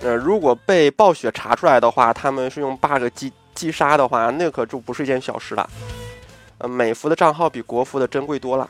[0.00, 5.68] 呃，如果被暴雪查出来的话，他们是用 bug 击击杀的话，那可就不是一件小事了。
[6.58, 8.68] 呃，美服的账号比国服的珍贵多了。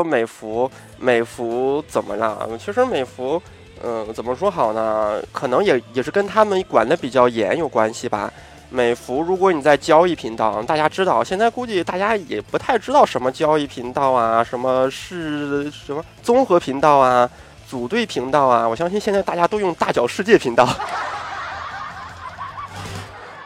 [0.00, 2.48] 说美服，美服怎么了？
[2.58, 3.42] 其实美服，
[3.84, 5.20] 嗯，怎么说好呢？
[5.30, 8.32] 可能也也是跟他们管的比较严有关系吧。
[8.70, 17.28] 美服，如果你在交易频道，大家知道，现在估计大家也不太知道什么交易频道啊，什么是什么综合频道啊，
[17.68, 18.66] 组队频道啊。
[18.66, 20.66] 我相信现在大家都用大脚世界频道。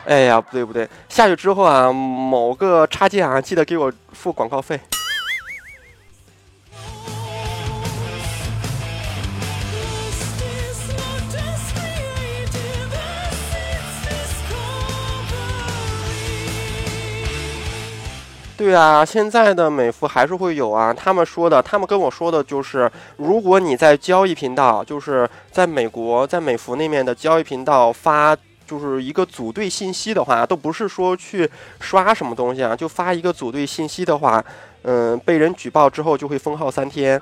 [0.06, 4.78] 哎呀，不对不对，下去之后啊，某个插件啊，记得给我付广告费。
[18.56, 20.94] 对啊，现在的美服还是会有啊。
[20.94, 31.50] 他们说的，他们跟我说的就是，如果你在交易频道，就是在美国，在美服那面的交易频道发，就是一个组队信息的话，都不是说去
[31.80, 34.42] 刷什么东西啊，就发一个组队信息的话，
[34.82, 37.20] 嗯，被人举报之后就会封号三天。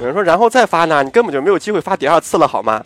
[0.00, 1.02] 有人说，然后再发呢？
[1.02, 2.84] 你根本就没有机会发第二次了，好吗？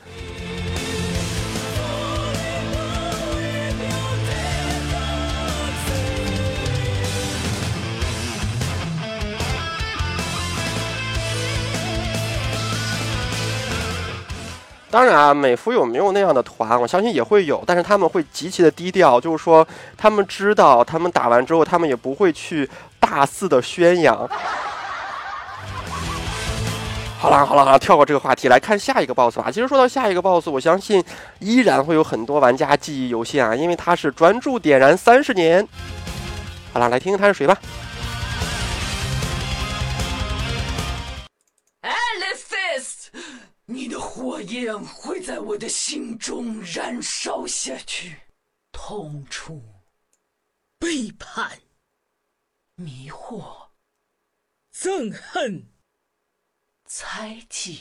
[14.90, 16.80] 当然啊，美服有没有那样的团？
[16.80, 24.28] 我相信也会有，但是他们会极其的低调，就是说，他们知道，他们打完之后，他们也不会去大肆的宣扬。
[27.22, 29.48] 好了好了好了，跳过这个话题，来看下一个 boss 吧。
[29.48, 31.00] 其实说到下一个 boss，我相信
[31.38, 35.64] 依然会有很多玩家记忆犹新啊，因为他是专注点燃三十年。
[36.72, 37.56] 好了，来听听他是谁吧。
[41.82, 43.06] Aleph，
[43.66, 48.16] 你的火焰会在我的心中燃烧下去，
[48.72, 49.62] 痛楚、
[50.76, 51.52] 背叛、
[52.74, 53.44] 迷惑、
[54.74, 55.71] 憎恨。
[56.94, 57.80] 猜忌，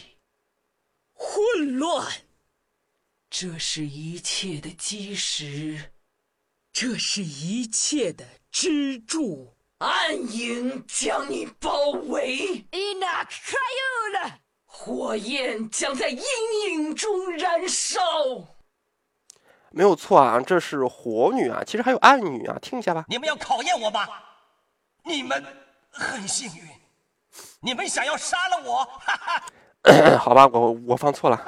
[1.11, 2.09] 混乱，
[3.29, 5.91] 这是一切的基石，
[6.71, 9.57] 这是一切的支柱。
[9.79, 13.01] 暗影将你包围 u
[14.65, 16.23] 火焰将在阴
[16.69, 17.99] 影中燃烧。
[19.71, 23.03] 没有错啊，这是火女啊，其实还有暗女啊，听一下吧。
[23.09, 24.07] 你们要考验我吧？
[25.03, 25.45] 你们
[25.89, 26.80] 很幸运。
[27.63, 28.87] 你们想要杀了我？
[30.17, 31.39] 好吧，我我放错了。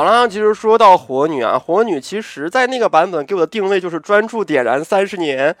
[0.00, 5.54] 好了，其实说到火女啊，火女其实在那个版本给我的定位就是专注点燃三十年，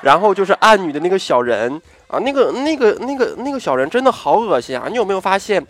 [0.00, 4.86] 然后就是暗女的那个小人啊，那个那个那个那个小人真的好恶心啊！
[4.88, 5.66] 你有没有发现，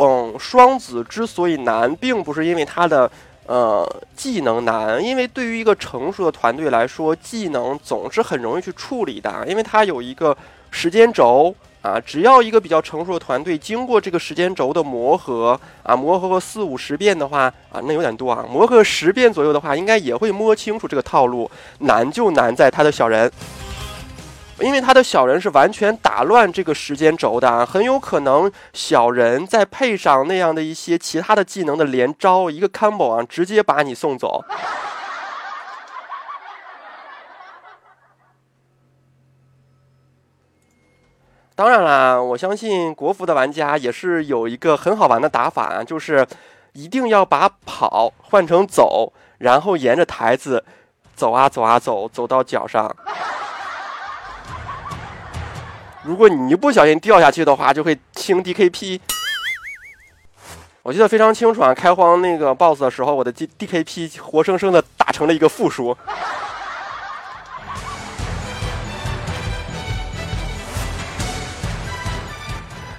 [0.00, 3.08] 嗯，双子之所以难，并不是因为他的
[3.46, 10.36] 呃技能难，因为对于一个成熟的团队来说，技能总是很容易去处理的，因为它有一个
[10.72, 11.54] 时间轴。
[11.82, 21.50] 啊，只要一个比较成熟的团队经过这个时间轴的磨合啊，磨合个四五十遍的话啊，那有点多啊，磨合十遍左右的话，应该也会摸清楚这个套路。
[21.80, 23.28] 难就难在他的小人，
[24.60, 34.44] 因为他的小人是完全打乱这个时间轴的啊，很有可能小人再配上那样的一些其他的技能的连招，一个 combo 啊，直接把你送走。
[41.62, 46.26] 当然啦，我相信国服的玩家也是有一个很好玩的打法，就是
[46.72, 50.64] 一定要把跑换成走，然后沿着台子
[51.14, 52.92] 走啊走啊走，走到脚上。
[56.02, 58.98] 如果你一不小心掉下去的话，就会清 DKP。
[60.82, 65.96] 我记得非常清楚啊，开荒那个 BOSS 的时候，我的 D DKP 活生生的打成了一个负数。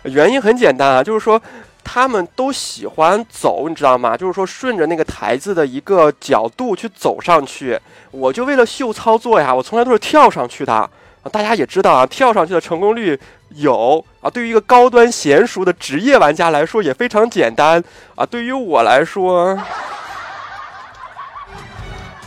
[0.04, 1.42] 原因很简单啊，就是说
[1.84, 4.16] 他们都喜欢走，你知道吗？
[4.18, 7.80] 就是说顺着那个台子的一个角度去走上去。
[8.12, 10.90] 我就为了秀操作呀，我从来都是跳上去的。
[11.32, 13.18] 大家也知道啊，跳上去的成功率
[13.56, 14.30] 有啊。
[14.30, 17.82] 对于一个高端娴熟的职业玩家来说，也非常简单
[18.16, 18.26] 啊。
[18.26, 19.58] 对于我来说，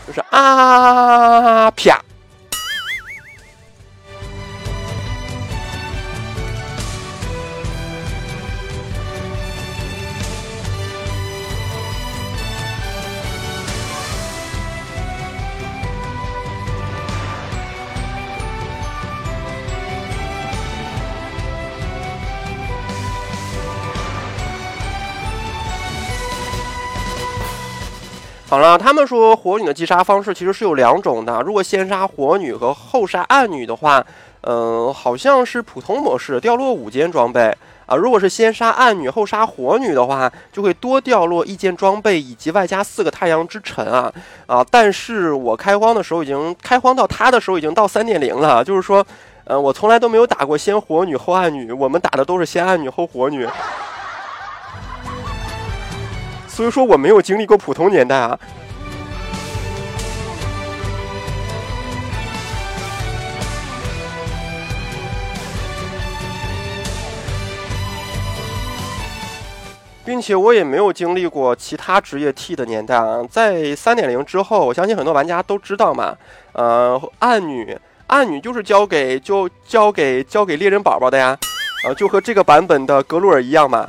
[0.06, 2.00] 就是啊啪。
[28.56, 31.42] 好了，他们说火女的击杀方式其实是有两种的。
[31.42, 34.02] 如果先杀火女和后杀暗女的话，
[34.40, 37.54] 嗯，好像是普通模式掉落五件装备
[37.84, 37.94] 啊。
[37.94, 44.10] 如果是先杀暗女后杀火女的话，就会多掉落一件装备以及外加四个太阳之尘啊
[44.46, 44.64] 啊！
[44.70, 49.06] 但是我开荒的时候已经开荒到他的时候已经到三点零了，就是说，
[49.44, 53.46] 呃，我从来都没有打过先火女后暗女，我们打的都是先暗女后火女。
[56.56, 58.38] 所以说我没有经历过普通年代啊。
[70.02, 73.22] 并且我也没有经历过其他职业 T 的年代啊。
[73.30, 76.16] 在三点零之后，我相信很多玩家都知道嘛。
[76.52, 81.36] 呃，暗女，暗女就是交给就交给交给猎人宝宝的呀，
[81.84, 83.86] 呃，就和这个版本的格鲁尔一样嘛。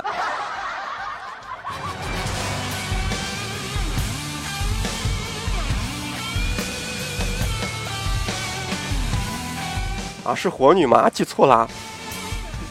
[10.28, 11.08] 啊，是火女吗？
[11.08, 11.66] 记错了，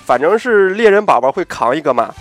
[0.06, 2.14] 反正是猎人宝宝会扛一个嘛。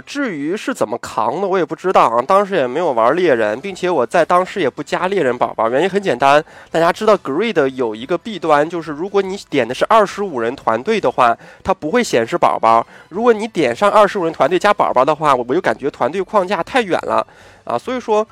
[0.00, 2.22] 至于是怎么扛的，我也不知道啊。
[2.22, 17.26] 当时也没有玩猎人，并且我在当时也不加猎人宝宝，原因很简单，大家知道 Greed 有一个弊端，就是如果你点的是二十五人团队的话，它不会显示宝宝；如果你点上二十五人团队加宝宝的话，我我就感觉团队框架太远了
[17.64, 17.78] 啊。
[17.78, 18.26] 所以说，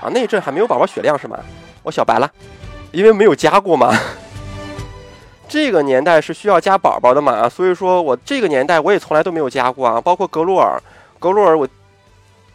[0.00, 1.38] 啊，那一阵还没有宝宝血量是吗？
[1.82, 2.30] 我小白了，
[2.92, 3.92] 因为没有加过嘛。
[5.48, 7.48] 这个年代是需要加宝宝的嘛？
[7.48, 10.80] 所以说我这个年代我也从来都没有加过啊，包括格洛尔，
[11.18, 11.66] 格洛尔我，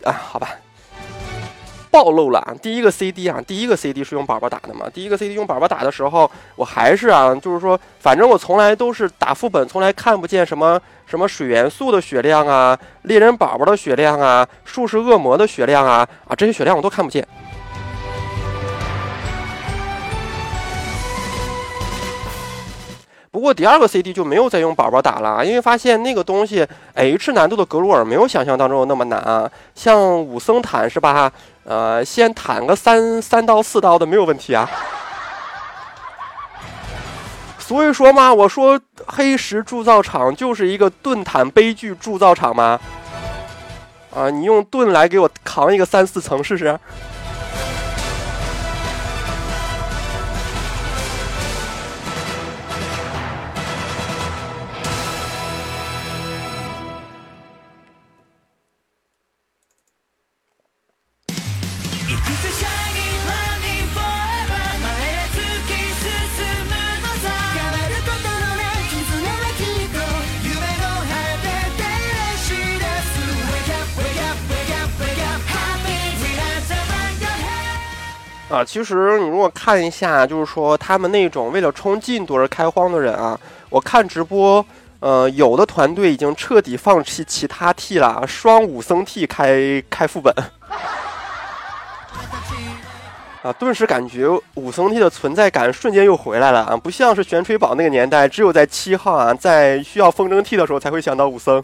[0.03, 0.49] 啊，好吧，
[1.89, 2.53] 暴露了啊！
[2.61, 4.87] 第一个 CD 啊，第一个 CD 是用宝宝打的嘛？
[4.93, 17.27] 第一个 CD 用宝宝打的时候，我还是啊，就是说，反正我从来都是打副本，从来看不见什么什么水元素的血量啊，猎人宝宝的血量啊，术士恶魔的血量啊，啊，这些血量我都看不见。
[23.33, 26.63] 不过第二个 CD 就没有再用宝宝打了，因为发现那个东西
[26.93, 29.49] H 难度的格鲁尔没有想象当中那么难啊。
[29.73, 31.31] 像武僧坦是吧？
[31.63, 34.69] 呃，先坦个三三刀四刀的没有问题啊。
[37.57, 42.79] 所以说嘛，我说黑石铸造厂就是一个盾坦悲剧铸造厂嘛。
[44.15, 46.79] 啊，你用盾来给我扛一个三四层试试。
[78.53, 83.35] 啊，其实你如果看一下，就是说他们那种为了冲进度而开荒的人啊，
[83.71, 84.63] 我看直播，
[84.99, 90.31] 呃，有的团队已经彻底放弃其他 T 了，双武僧 T 开开副本。
[93.41, 96.77] 啊，顿时感觉武僧 T 的存在感瞬间又回来了啊！
[96.77, 101.59] 不像是玄吹宝那个年代，只有在七号啊，在需要风筝 T 的时候才会想到武僧。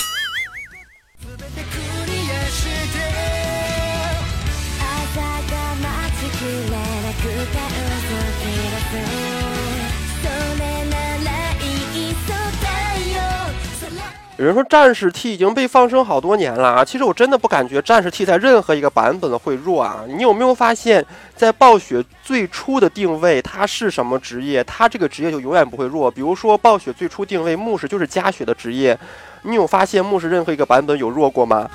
[14.40, 16.86] 有人说战士 T 已经被放生好多年了啊！
[16.86, 20.06] 其实我真的不感觉战士 T 在任何一个版本会弱啊！
[20.08, 26.10] 你有没有发现，在暴雪最初的定位，它是什么职业，它这个职业就永远不会弱。
[26.10, 28.98] 比如说暴雪最初定位牧师就是加血的职业，
[29.42, 31.70] 你有发现牧师任何一个版本有弱过吗？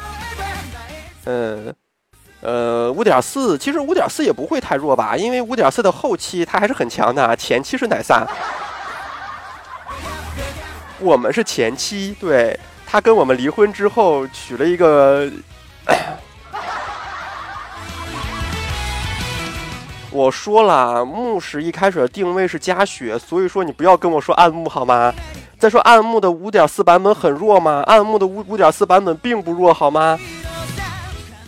[1.27, 1.71] 嗯，
[2.41, 8.27] 呃，五点四其实五点四也不会太弱吧，因为五点四的后期它还是很强的，前期是奶萨。
[11.01, 15.31] 我们是前妻，对他跟我们离婚之后娶了一个。
[20.11, 25.13] 我说了，牧师一开始的定位是加血，所以说你不要跟我说暗幕好吗？
[25.59, 27.83] 再说暗幕的五点四版本很弱吗？
[27.87, 30.17] 暗幕的五五点四版本并不弱好吗？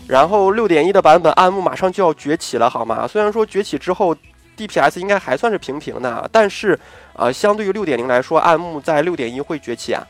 [0.09, 3.07] 然后六点一的版本暗幕马上就要崛起了好吗？
[3.07, 4.17] 虽然说崛起之后
[4.57, 6.79] DPS 应该还算是平平的，但是。
[7.19, 10.07] 呃，相对于六点零来说，暗牧在六点一会崛起啊。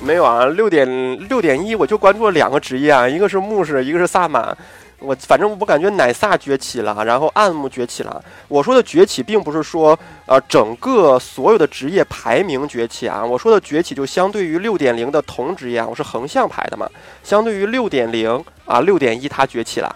[0.00, 4.56] 没有啊，六点六点一我就关注了两个职业啊，一个是牧师，一个是萨满。
[4.98, 8.22] 我反正我感觉奶萨崛起了，然后暗幕崛起了。
[8.48, 13.24] 我说的崛起，并不是说呃整个所有的职业排名崛起啊。
[13.24, 16.88] 我说的崛起，就相对于六点零的同职业啊，我是横向排的嘛。
[17.22, 19.94] 相对于六点零啊，六点一它崛起了。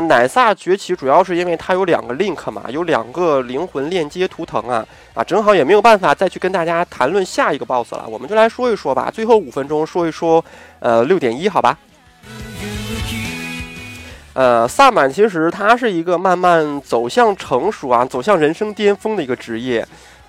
[0.00, 10.44] 奶萨崛起主要是因为它有两个 link 嘛，有两个灵魂链接图腾啊啊，正好也没有办法再去跟大家谈论下一个 boss 了，我们就来说一说吧，最后五分钟说一说，
[10.80, 11.78] 呃，六点一好吧。
[14.34, 19.86] 呃，萨满其实它是一个慢慢走向成熟啊，走向人生巅峰的一个职业。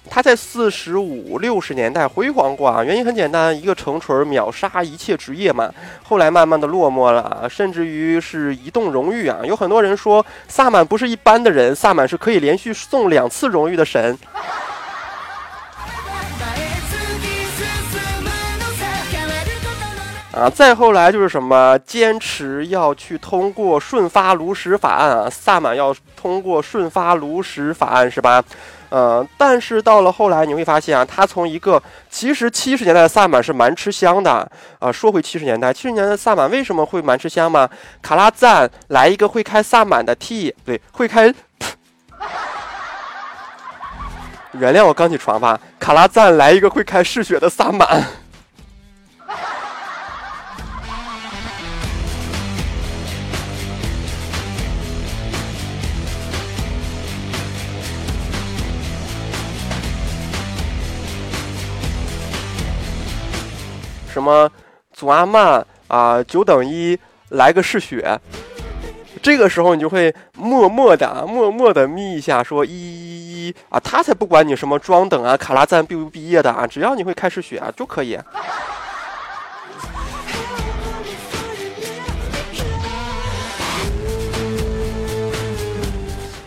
[0.09, 5.71] 他在四十五六十年代辉煌过啊，原因很简单，一个成锤秒杀一切职业嘛。
[6.03, 9.39] 后来慢慢的落寞了，甚至于是移动荣誉啊。
[9.43, 14.17] 有很多人说萨满不是一般的人，萨满是可以连续送两次荣誉的神。
[20.31, 28.43] 啊，再后来就是什么坚持要去通过顺发炉石法案啊，萨满要通过顺发炉石法案是吧？
[28.89, 34.91] 呃，但是到了后来，你会发现啊，他从一个其实七十年代的萨满是蛮吃香的啊。
[34.91, 37.69] 说回七十年代，七十年代萨满为什么会蛮吃香吗？
[38.01, 41.33] 卡拉赞来一个会开萨满的 T，对，会开。
[44.53, 45.59] 原谅我刚起床吧。
[45.79, 48.03] 卡拉赞来一个会开嗜血的萨满。
[64.27, 64.51] 么
[64.91, 66.99] 祖阿曼啊，九等一
[67.29, 68.19] 来个嗜血，
[69.21, 78.19] 这个时候你就会默默的、默默的眯一下，说一一一啊，他才不管你什么装等啊，卡拉赞毕不毕业的啊，只要你会开嗜血啊就可以。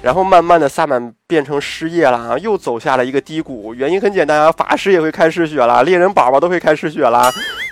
[0.02, 7.30] 然后慢慢的萨满变成失业了啊，又走下了一个低谷，原因很简单啊，法师也会开嗜血了，猎人宝宝都会开嗜血了。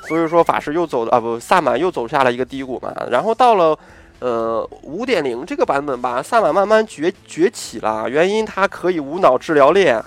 [0.08, 2.92] 所以说法师又走啊不，萨满又走下了一个低谷嘛。
[3.10, 3.78] 然后到了，
[4.18, 8.08] 呃，五点零这个版本吧，萨满慢慢崛崛起了。
[8.08, 10.02] 原因它可以无脑治疗链。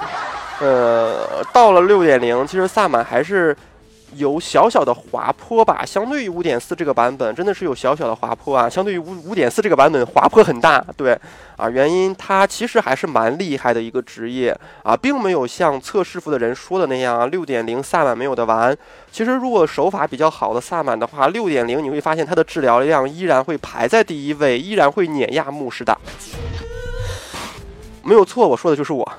[0.60, 3.56] 呃，到了六点零，其实萨满还是。
[4.16, 8.70] 有小小的滑坡吧，相对于五点四这个版本，真的是有小小的滑坡啊。
[8.70, 10.84] 相对于五五点四这个版本，滑坡很大。
[10.98, 11.18] 对，
[11.58, 18.78] 啊，原因它其实还是蛮厉害的一个职业啊，并没有像测试服的人说的那样，六点零萨满没有的玩。
[19.12, 25.98] 其实如果手法比较好的萨满的话，六点零你会发现它的治疗量依然会排在第一位，依然会碾压牧师的。
[28.04, 29.12] 没有错，我说的就是我。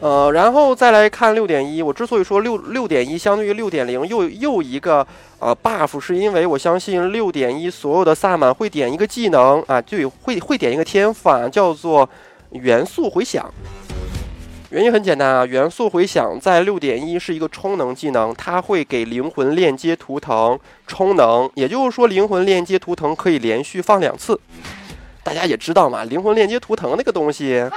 [0.00, 5.04] 呃，然后再来看六点一，我之所以说六六点一相对于六点零又又一个
[5.40, 12.08] 呃 buff，是因为我相信六点一所有的萨满会点一个技能啊，就会会点一个天赋啊，叫做
[12.50, 13.52] 元素回响。
[14.70, 24.38] 原因很简单啊，元素回响在六点一是一个充能技能，它会给灵魂链接图腾充能，也就是说灵魂链接图腾可以连续放两次。
[25.24, 27.68] 大家也知道嘛，灵魂链接图腾那个东西。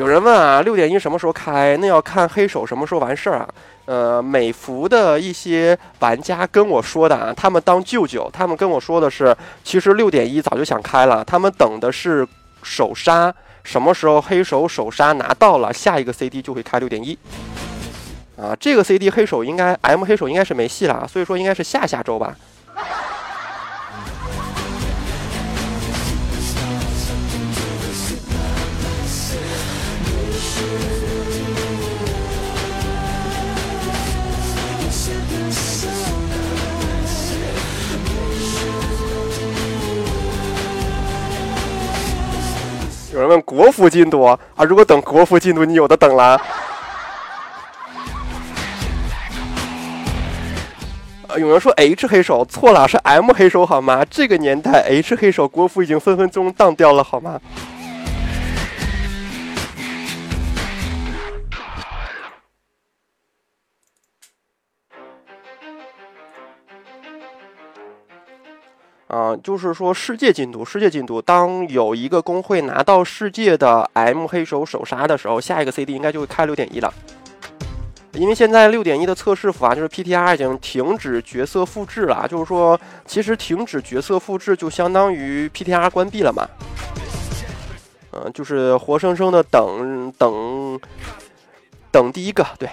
[0.00, 1.76] 有人问啊，六点一什么时候开？
[1.76, 3.48] 那要看黑手什么时候完事儿啊。
[3.84, 12.26] 呃，美服的一些玩家跟我说的啊，他们当舅舅，他们跟我说的是，其实六点一早就想开了，他们等的是
[12.62, 13.30] 首杀，
[13.62, 17.18] 什么时候黑手首杀拿到了，下一个 CD 就会开六点一。
[18.40, 22.34] 啊，这个 CD 黑手应该 M 黑手应该是没戏了，所以说应该是下下周吧。
[43.20, 46.40] 有人问国服进度啊，如果等国服进度，你有的等了。
[51.36, 54.02] 有人说 H 黑手错了，是 M 黑手好吗？
[54.08, 57.38] 这个年代 H 黑手国服已经分分钟当掉了好吗？
[69.10, 71.20] 啊，就是说世界进度，世界进度。
[71.20, 76.94] 当有一个工会拿到世界的 M 黑手首杀的时候，下一个 CD 应该就会开六点一了。
[78.12, 82.26] 因为现在六点一的测试服啊，就是 PTR 已经停止角色复制了。
[82.28, 86.48] 就是说，其实停止角色复制就相当于 PTR 关闭了嘛。
[88.12, 90.80] 嗯，就是活生生的等等
[91.90, 92.68] 等第一个，对。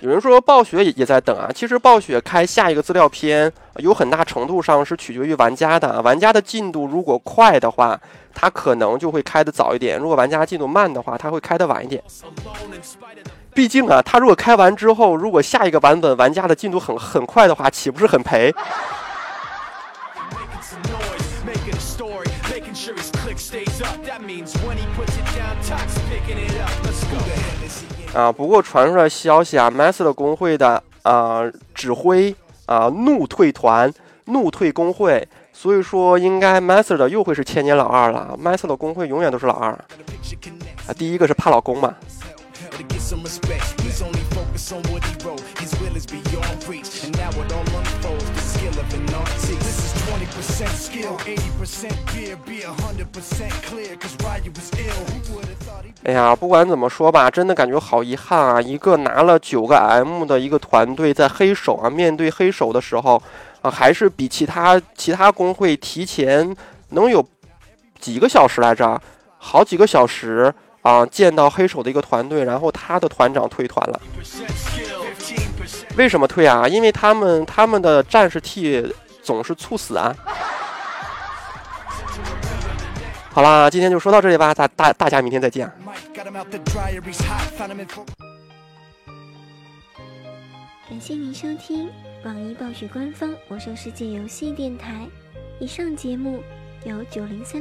[0.00, 6.00] 有人说暴雪也也在等啊，其实暴雪开下一个资料片，有很大程度上是取决于玩家的。
[6.00, 8.00] 玩家的进度如果快的话，
[8.34, 12.02] 他可能就会开的早一点；如果玩家进度慢的话，他会开的晚一点。
[13.52, 18.54] 毕竟啊，他如果开完之后，如果下一个版本玩家的进度很很快的话，岂不是很赔？
[28.12, 31.42] 啊，不过传出来消息啊，Master 工会的啊
[31.74, 32.34] 指挥
[32.66, 33.92] 啊怒退团，
[34.24, 38.36] 怒退工会，所以说应该 Master 的又会是千年老二了。
[38.42, 41.94] Master 的工会永远都是老二，啊，第一个是怕老公嘛。
[56.04, 58.60] 哎呀，不管怎么说吧，真的感觉好遗憾啊！
[58.60, 63.22] 一个拿了九个 M 的一个团队，在黑手啊面对黑手的时候
[63.62, 66.54] 啊，还是比其他其他工会提前
[66.90, 67.26] 能有
[67.98, 69.00] 几个小时来着，
[69.38, 70.52] 好几个小时
[70.82, 74.00] 啊，见到黑手的一个团队，然后他的团长退团了。
[75.96, 76.68] 为什么退啊？
[76.68, 78.92] 因为他们他们的战士 T
[79.22, 80.14] 总是猝死啊。
[83.32, 85.70] 好啦，今天就说到这里吧，大大大家明天再见。
[90.88, 91.88] 感谢您收听
[92.24, 95.06] 网易暴雪官方魔兽世界游戏电台。
[95.60, 96.42] 以上节目
[96.84, 97.58] 由九零三零。